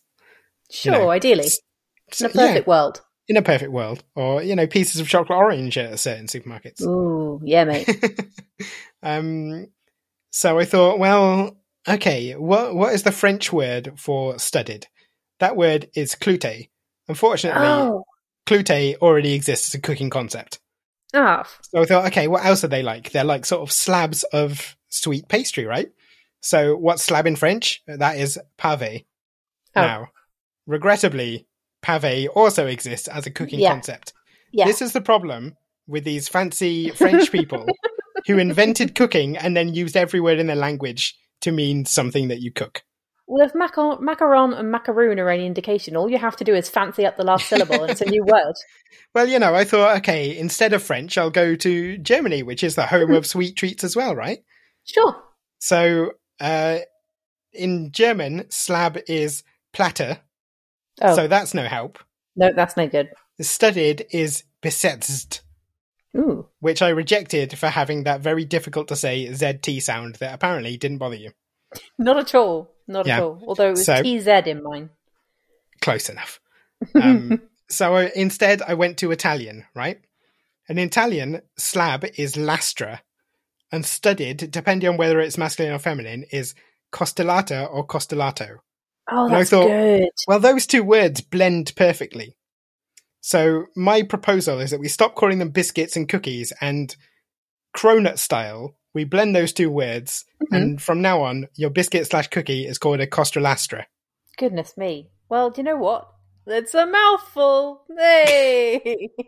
sure, 0.70 0.94
know, 0.94 1.10
ideally. 1.10 1.48
In 2.20 2.26
a 2.26 2.30
perfect 2.30 2.68
world. 2.68 3.02
in 3.28 3.38
a 3.38 3.42
perfect 3.42 3.72
world, 3.72 4.04
or 4.16 4.44
you 4.44 4.56
know, 4.56 4.68
pieces 4.68 5.00
of 5.00 5.08
chocolate 5.08 5.38
orange 5.38 5.78
at 5.78 6.00
certain 6.00 6.28
supermarkets. 6.28 6.82
Ooh, 6.82 7.40
yeah, 7.44 7.64
mate. 7.64 7.88
um, 9.04 9.68
so 10.32 10.60
I 10.60 10.66
thought, 10.66 11.00
well, 11.00 11.58
okay, 11.88 12.34
what 12.34 12.76
what 12.76 12.94
is 12.94 13.04
the 13.04 13.12
French 13.12 13.52
word 13.52 13.94
for 13.98 14.40
studded? 14.40 14.88
That 15.40 15.56
word 15.56 15.90
is 15.96 16.16
cloute. 16.16 16.70
Unfortunately, 17.08 17.66
oh. 17.66 18.04
cloute 18.46 18.98
already 19.02 19.34
exists 19.34 19.70
as 19.70 19.76
a 19.76 19.82
cooking 19.82 20.10
concept. 20.10 20.61
Ah, 21.14 21.48
So 21.62 21.82
I 21.82 21.86
thought, 21.86 22.06
okay, 22.08 22.28
what 22.28 22.46
else 22.46 22.64
are 22.64 22.68
they 22.70 22.84
like? 22.84 23.12
They're 23.12 23.24
like 23.24 23.46
sort 23.46 23.62
of 23.62 23.72
slabs 23.72 24.24
of 24.32 24.76
sweet 24.90 25.28
pastry, 25.28 25.66
right? 25.66 25.92
So 26.42 26.76
what's 26.76 27.04
slab 27.04 27.28
in 27.28 27.36
French? 27.36 27.82
That 27.88 28.18
is 28.18 28.40
pave. 28.58 29.04
Oh. 29.76 29.82
Now, 29.82 30.08
regrettably, 30.68 31.48
pave 31.82 32.30
also 32.30 32.68
exists 32.68 33.08
as 33.08 33.26
a 33.26 33.32
cooking 33.32 33.60
Yeah. 33.60 33.72
concept. 33.74 34.14
Yeah. 34.52 34.66
This 34.66 34.82
is 34.82 34.94
the 34.94 35.02
problem 35.02 35.56
with 35.88 36.04
these 36.04 36.28
fancy 36.28 36.90
French 36.92 37.32
people 37.32 37.66
who 38.28 38.38
invented 38.38 38.96
cooking 38.96 39.38
and 39.38 39.56
then 39.56 39.74
used 39.74 39.98
every 39.98 40.20
word 40.20 40.40
in 40.40 40.48
their 40.48 40.56
language 40.56 41.16
to 41.42 41.52
mean 41.52 41.86
something 41.86 42.28
that 42.30 42.42
you 42.42 42.52
cook. 42.52 42.84
Well, 43.32 43.48
if 43.48 43.54
macar- 43.54 44.02
macaron 44.02 44.60
and 44.60 44.70
macaroon 44.70 45.18
are 45.18 45.30
any 45.30 45.46
indication, 45.46 45.96
all 45.96 46.12
you 46.12 46.18
have 46.18 46.36
to 46.36 46.44
do 46.44 46.54
is 46.54 46.68
fancy 46.68 47.06
up 47.06 47.16
the 47.16 47.24
last 47.24 47.48
syllable 47.48 47.82
and 47.82 47.90
it's 47.90 48.02
a 48.02 48.06
new 48.06 48.26
word. 48.26 48.56
Well, 49.16 49.28
you 49.28 49.40
know, 49.40 49.56
I 49.56 49.64
thought, 49.64 49.98
okay, 49.98 50.38
instead 50.38 50.72
of 50.74 50.84
French, 50.84 51.18
I'll 51.18 51.30
go 51.30 51.56
to 51.56 51.98
Germany, 51.98 52.44
which 52.44 52.64
is 52.64 52.76
the 52.76 52.86
home 52.86 53.12
of 53.12 53.26
sweet 53.26 53.56
treats 53.58 53.84
as 53.86 53.96
well, 53.96 54.16
right? 54.16 54.40
Sure. 54.86 55.16
So, 55.60 56.12
uh, 56.40 56.80
in 57.54 57.92
German, 57.92 58.46
slab 58.50 58.98
is 59.08 59.44
platter. 59.74 60.20
Oh, 61.02 61.16
so 61.16 61.28
that's 61.28 61.54
no 61.54 61.68
help. 61.68 62.00
no, 62.36 62.52
that's 62.54 62.76
no 62.78 62.88
good. 62.88 63.10
Studied 63.42 64.06
is 64.12 64.44
besetzt, 64.62 65.42
Ooh. 66.18 66.48
which 66.60 66.82
I 66.82 66.90
rejected 66.90 67.58
for 67.58 67.68
having 67.68 68.04
that 68.04 68.22
very 68.22 68.46
difficult 68.46 68.90
to 68.90 68.96
say 68.96 69.28
ZT 69.28 69.82
sound 69.82 70.16
that 70.16 70.34
apparently 70.34 70.78
didn't 70.78 71.00
bother 71.00 71.16
you. 71.16 71.32
Not 71.98 72.18
at 72.18 72.36
all. 72.36 72.72
Not 72.92 73.08
Yeah. 73.08 73.18
at 73.18 73.24
all. 73.24 73.42
Although 73.48 73.68
it 73.68 73.72
was 73.72 73.86
So- 73.86 74.02
TZ 74.04 74.48
in 74.48 74.62
mine. 74.64 74.90
Close 75.82 76.10
enough. 76.10 76.40
Um, 76.96 77.42
so 77.70 77.96
I, 77.96 78.12
instead, 78.16 78.62
I 78.64 78.74
went 78.74 78.98
to 79.00 79.12
Italian, 79.12 79.66
right? 79.76 80.00
And 80.68 80.80
in 80.80 80.88
Italian, 80.88 81.42
slab 81.58 82.04
is 82.18 82.36
lastra, 82.36 83.00
and 83.72 83.86
studied, 83.86 84.50
depending 84.52 84.90
on 84.90 84.98
whether 84.98 85.20
it's 85.20 85.38
masculine 85.38 85.74
or 85.74 85.80
feminine, 85.80 86.26
is 86.32 86.56
costellata 86.92 87.68
or 87.72 87.86
costellato. 87.86 88.58
oh, 89.12 89.30
that's 89.30 89.52
thought- 89.52 89.68
good. 89.68 90.10
Well, 90.28 90.40
those 90.40 90.66
two 90.66 90.84
words 90.84 91.22
blend 91.22 91.74
perfectly. 91.76 92.36
So 93.22 93.68
my 93.76 94.02
proposal 94.02 94.60
is 94.60 94.72
that 94.72 94.80
we 94.80 94.88
stop 94.88 95.14
calling 95.16 95.38
them 95.40 95.50
biscuits 95.52 95.96
and 95.96 96.10
cookies 96.10 96.52
and 96.62 96.96
cronut 97.78 98.18
style. 98.18 98.76
We 98.94 99.04
blend 99.06 99.36
those 99.36 99.54
two 99.54 99.70
words, 99.70 100.26
Mhm. 100.44 100.58
and 100.58 100.82
from 100.82 101.02
now 101.02 101.22
on, 101.22 101.48
your 101.56 101.70
biscuit 101.70 102.08
slash 102.08 102.28
cookie 102.28 102.66
is 102.68 102.78
called 102.78 103.00
a 103.00 103.08
costralastra. 103.08 103.86
Goodness 104.38 104.76
me. 104.78 105.10
Well, 105.30 105.50
do 105.50 105.62
you 105.62 105.66
know 105.66 105.78
what? 105.78 106.08
It's 106.48 106.74
a 106.74 106.86
mouthful. 106.86 107.84
Hey. 107.98 109.10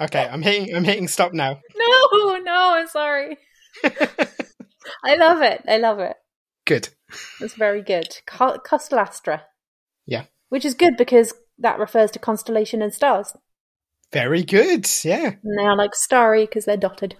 Okay, 0.00 0.26
I'm 0.26 0.40
hitting. 0.40 0.74
I'm 0.74 0.84
hitting 0.84 1.08
stop 1.08 1.32
now. 1.34 1.60
no, 1.76 2.36
no, 2.38 2.74
I'm 2.76 2.86
sorry. 2.86 3.36
I 3.84 5.16
love 5.16 5.42
it. 5.42 5.62
I 5.68 5.76
love 5.78 5.98
it. 5.98 6.16
Good. 6.64 6.88
It's 7.40 7.54
very 7.54 7.82
good. 7.82 8.06
Co- 8.26 8.58
Yeah. 10.06 10.24
Which 10.48 10.64
is 10.64 10.74
good 10.74 10.96
because 10.96 11.34
that 11.58 11.78
refers 11.78 12.10
to 12.12 12.18
constellation 12.18 12.80
and 12.80 12.94
stars. 12.94 13.34
Very 14.12 14.42
good. 14.42 14.88
Yeah, 15.04 15.32
And 15.42 15.58
they 15.58 15.64
are 15.64 15.76
like 15.76 15.94
starry 15.94 16.46
because 16.46 16.64
they're 16.64 16.76
dotted. 16.76 17.16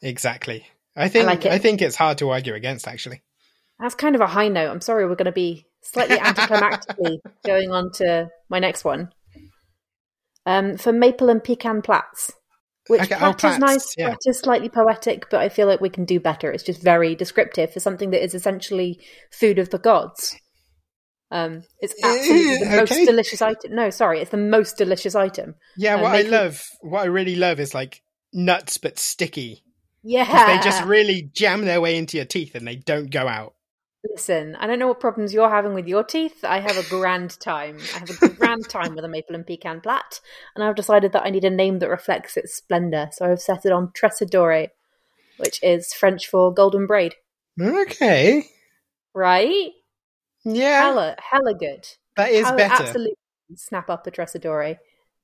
exactly. 0.00 0.66
I 0.96 1.08
think. 1.08 1.26
like 1.26 1.44
it. 1.46 1.52
I 1.52 1.58
think 1.58 1.82
it's 1.82 1.96
hard 1.96 2.18
to 2.18 2.30
argue 2.30 2.54
against. 2.54 2.86
Actually. 2.88 3.22
That's 3.78 3.94
kind 3.94 4.14
of 4.14 4.20
a 4.20 4.26
high 4.26 4.48
note. 4.48 4.70
I'm 4.70 4.80
sorry, 4.80 5.06
we're 5.06 5.16
going 5.16 5.26
to 5.26 5.32
be 5.32 5.66
slightly 5.82 6.16
anticlimactically 6.16 7.18
going 7.44 7.70
on 7.72 7.90
to 7.94 8.28
my 8.48 8.58
next 8.58 8.84
one. 8.84 9.10
Um, 10.46 10.76
for 10.76 10.92
maple 10.92 11.30
and 11.30 11.42
pecan 11.42 11.82
plats, 11.82 12.30
which 12.88 13.00
Okay, 13.02 13.14
oh, 13.14 13.32
plat 13.32 13.54
is 13.54 13.58
nice, 13.58 13.94
yeah. 13.96 14.08
plat 14.08 14.18
is 14.26 14.38
slightly 14.40 14.68
poetic, 14.68 15.30
but 15.30 15.40
I 15.40 15.48
feel 15.48 15.66
like 15.66 15.80
we 15.80 15.88
can 15.88 16.04
do 16.04 16.18
better. 16.20 16.50
It's 16.50 16.64
just 16.64 16.82
very 16.82 17.14
descriptive 17.14 17.72
for 17.72 17.80
something 17.80 18.10
that 18.10 18.22
is 18.24 18.34
essentially 18.34 19.00
food 19.32 19.58
of 19.58 19.70
the 19.70 19.78
gods. 19.78 20.36
Um, 21.30 21.62
it's 21.80 21.94
absolutely 22.04 22.58
the 22.58 22.72
Eh, 22.72 22.76
most 22.76 22.92
okay. 22.92 23.04
delicious 23.04 23.40
item. 23.40 23.74
No, 23.74 23.90
sorry, 23.90 24.20
it's 24.20 24.30
the 24.32 24.36
most 24.36 24.76
delicious 24.76 25.14
item. 25.14 25.54
Yeah. 25.76 25.94
Uh, 25.96 26.02
what 26.02 26.14
I 26.14 26.22
love, 26.22 26.62
what 26.80 27.02
I 27.02 27.06
really 27.06 27.36
love, 27.36 27.58
is 27.58 27.72
like 27.72 28.02
nuts 28.32 28.78
but 28.78 28.98
sticky. 28.98 29.62
Yeah, 30.02 30.46
They 30.46 30.62
just 30.62 30.84
really 30.84 31.30
jam 31.32 31.64
their 31.64 31.80
way 31.80 31.96
into 31.96 32.16
your 32.16 32.26
teeth 32.26 32.54
and 32.54 32.66
they 32.66 32.76
don't 32.76 33.10
go 33.10 33.28
out. 33.28 33.54
Listen, 34.10 34.56
I 34.56 34.66
don't 34.66 34.80
know 34.80 34.88
what 34.88 34.98
problems 34.98 35.32
you're 35.32 35.48
having 35.48 35.74
with 35.74 35.86
your 35.86 36.02
teeth. 36.02 36.42
I 36.42 36.58
have 36.58 36.76
a 36.76 36.88
grand 36.88 37.38
time. 37.38 37.78
I 37.94 37.98
have 38.00 38.10
a 38.10 38.28
grand 38.30 38.68
time 38.68 38.96
with 38.96 39.04
a 39.04 39.08
maple 39.08 39.36
and 39.36 39.46
pecan 39.46 39.80
plat, 39.80 40.20
and 40.56 40.64
I've 40.64 40.74
decided 40.74 41.12
that 41.12 41.24
I 41.24 41.30
need 41.30 41.44
a 41.44 41.50
name 41.50 41.78
that 41.78 41.88
reflects 41.88 42.36
its 42.36 42.52
splendor. 42.52 43.10
So 43.12 43.30
I've 43.30 43.40
set 43.40 43.64
it 43.64 43.70
on 43.70 43.92
Tressadore, 43.96 44.70
which 45.36 45.62
is 45.62 45.92
French 45.94 46.26
for 46.28 46.52
golden 46.52 46.88
braid. 46.88 47.14
Okay. 47.60 48.44
Right? 49.14 49.70
Yeah, 50.44 50.82
Hella, 50.82 51.16
hella 51.30 51.54
good. 51.54 51.86
that 52.16 52.30
is 52.30 52.46
would 52.46 52.56
better. 52.56 52.82
Absolutely 52.82 53.14
snap 53.54 53.88
up 53.88 54.04
a 54.08 54.10
Tressadore. 54.10 54.78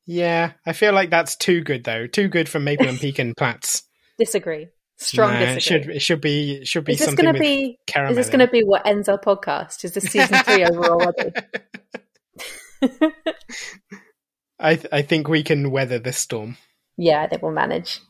Yeah, 0.06 0.52
I 0.64 0.72
feel 0.72 0.92
like 0.92 1.10
that's 1.10 1.34
too 1.34 1.62
good 1.62 1.82
though. 1.82 2.06
Too 2.06 2.28
good 2.28 2.48
for 2.48 2.60
maple 2.60 2.86
and 2.86 3.00
pecan 3.00 3.34
plats. 3.36 3.82
Disagree. 4.18 4.68
Strong 4.96 5.32
Nah, 5.34 5.54
disagree. 5.54 5.56
It 5.56 5.62
should 5.62 5.96
it 5.96 6.02
should 6.02 6.20
be 6.20 6.52
it 6.62 6.66
should 6.68 6.84
be 6.84 6.92
is 6.92 6.98
this 6.98 7.06
something 7.08 7.32
to 7.32 7.38
be? 7.38 7.78
Is 7.96 8.16
this 8.16 8.28
going 8.28 8.40
to 8.40 8.48
be 8.48 8.62
what 8.64 8.84
ends 8.86 9.08
our 9.08 9.18
podcast? 9.18 9.84
Is 9.84 9.92
this 9.92 10.04
season 10.12 10.38
three 10.44 10.64
over 10.64 10.84
already? 10.84 11.32
I 14.58 14.74
th- 14.76 14.86
I 14.92 15.02
think 15.02 15.28
we 15.28 15.42
can 15.42 15.70
weather 15.70 15.98
this 15.98 16.18
storm. 16.18 16.56
yeah, 16.96 17.26
they 17.28 17.36
will 17.40 17.52
manage. 17.52 18.00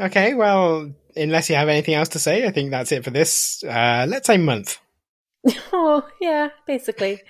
Okay, 0.00 0.34
well, 0.34 0.92
unless 1.14 1.48
you 1.48 1.54
have 1.54 1.68
anything 1.68 1.94
else 1.94 2.08
to 2.10 2.18
say, 2.18 2.44
I 2.44 2.50
think 2.50 2.70
that's 2.72 2.90
it 2.90 3.04
for 3.04 3.10
this. 3.10 3.62
Uh, 3.62 4.06
let's 4.08 4.26
say 4.26 4.36
month. 4.36 4.78
Oh, 5.72 6.02
yeah, 6.20 6.48
basically. 6.66 7.20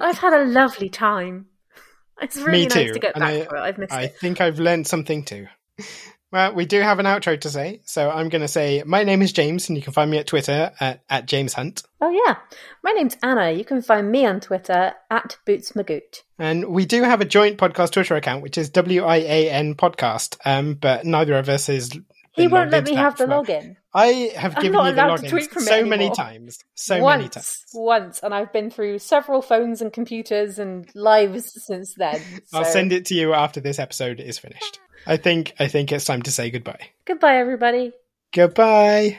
I've 0.00 0.16
had 0.18 0.32
a 0.32 0.44
lovely 0.46 0.88
time. 0.88 1.46
It's 2.22 2.36
really 2.38 2.60
Me 2.60 2.66
nice 2.66 2.92
to 2.92 2.98
get 2.98 3.14
back 3.14 3.22
I- 3.22 3.40
to 3.40 3.42
it. 3.42 3.60
I've 3.60 3.78
missed 3.78 3.92
I 3.92 4.02
it. 4.04 4.16
think 4.18 4.40
I've 4.40 4.58
learned 4.58 4.86
something 4.86 5.24
too. 5.24 5.46
Well, 6.32 6.52
we 6.52 6.66
do 6.66 6.80
have 6.80 6.98
an 6.98 7.06
outro 7.06 7.40
to 7.40 7.48
say, 7.48 7.80
so 7.84 8.10
I'm 8.10 8.28
going 8.28 8.42
to 8.42 8.48
say 8.48 8.82
my 8.84 9.04
name 9.04 9.22
is 9.22 9.32
James, 9.32 9.68
and 9.68 9.78
you 9.78 9.82
can 9.84 9.92
find 9.92 10.10
me 10.10 10.18
at 10.18 10.26
Twitter 10.26 10.72
at, 10.80 11.00
at 11.08 11.26
James 11.26 11.52
Hunt. 11.52 11.84
Oh, 12.00 12.10
yeah. 12.10 12.38
My 12.82 12.90
name's 12.90 13.16
Anna. 13.22 13.52
You 13.52 13.64
can 13.64 13.82
find 13.82 14.10
me 14.10 14.26
on 14.26 14.40
Twitter 14.40 14.94
at 15.12 15.36
BootsMagoot. 15.46 16.22
And 16.40 16.64
we 16.64 16.86
do 16.86 17.04
have 17.04 17.20
a 17.20 17.24
joint 17.24 17.56
podcast 17.56 17.92
Twitter 17.92 18.16
account, 18.16 18.42
which 18.42 18.58
is 18.58 18.68
W 18.70 19.04
I 19.04 19.18
A 19.18 19.50
N 19.50 19.76
Podcast. 19.76 20.36
Um, 20.44 20.74
but 20.74 21.04
neither 21.04 21.34
of 21.34 21.48
us 21.48 21.68
is. 21.68 21.96
He 22.32 22.48
won't 22.48 22.72
let 22.72 22.82
me 22.82 22.96
have 22.96 23.16
the 23.16 23.26
login. 23.26 23.76
I 23.94 24.32
have 24.36 24.56
given 24.56 24.72
you 24.72 24.72
the 24.72 25.00
login 25.00 25.18
to 25.18 25.22
logins 25.22 25.30
tweet 25.30 25.50
from 25.52 25.62
it 25.62 25.66
so 25.66 25.84
many 25.84 26.10
times, 26.10 26.58
so 26.74 27.00
once, 27.00 27.18
many 27.18 27.28
times. 27.28 27.64
Once, 27.74 28.20
and 28.24 28.34
I've 28.34 28.52
been 28.52 28.72
through 28.72 28.98
several 28.98 29.40
phones 29.40 29.80
and 29.80 29.92
computers 29.92 30.58
and 30.58 30.90
lives 30.96 31.64
since 31.64 31.94
then. 31.94 32.20
I'll 32.52 32.64
send 32.64 32.92
it 32.92 33.04
to 33.06 33.14
you 33.14 33.34
after 33.34 33.60
this 33.60 33.78
episode 33.78 34.18
is 34.18 34.40
finished. 34.40 34.80
I 35.06 35.16
think 35.16 35.54
I 35.58 35.68
think 35.68 35.92
it's 35.92 36.04
time 36.04 36.22
to 36.22 36.30
say 36.30 36.50
goodbye. 36.50 36.90
Goodbye, 37.04 37.36
everybody. 37.36 37.92
Goodbye. 38.32 39.18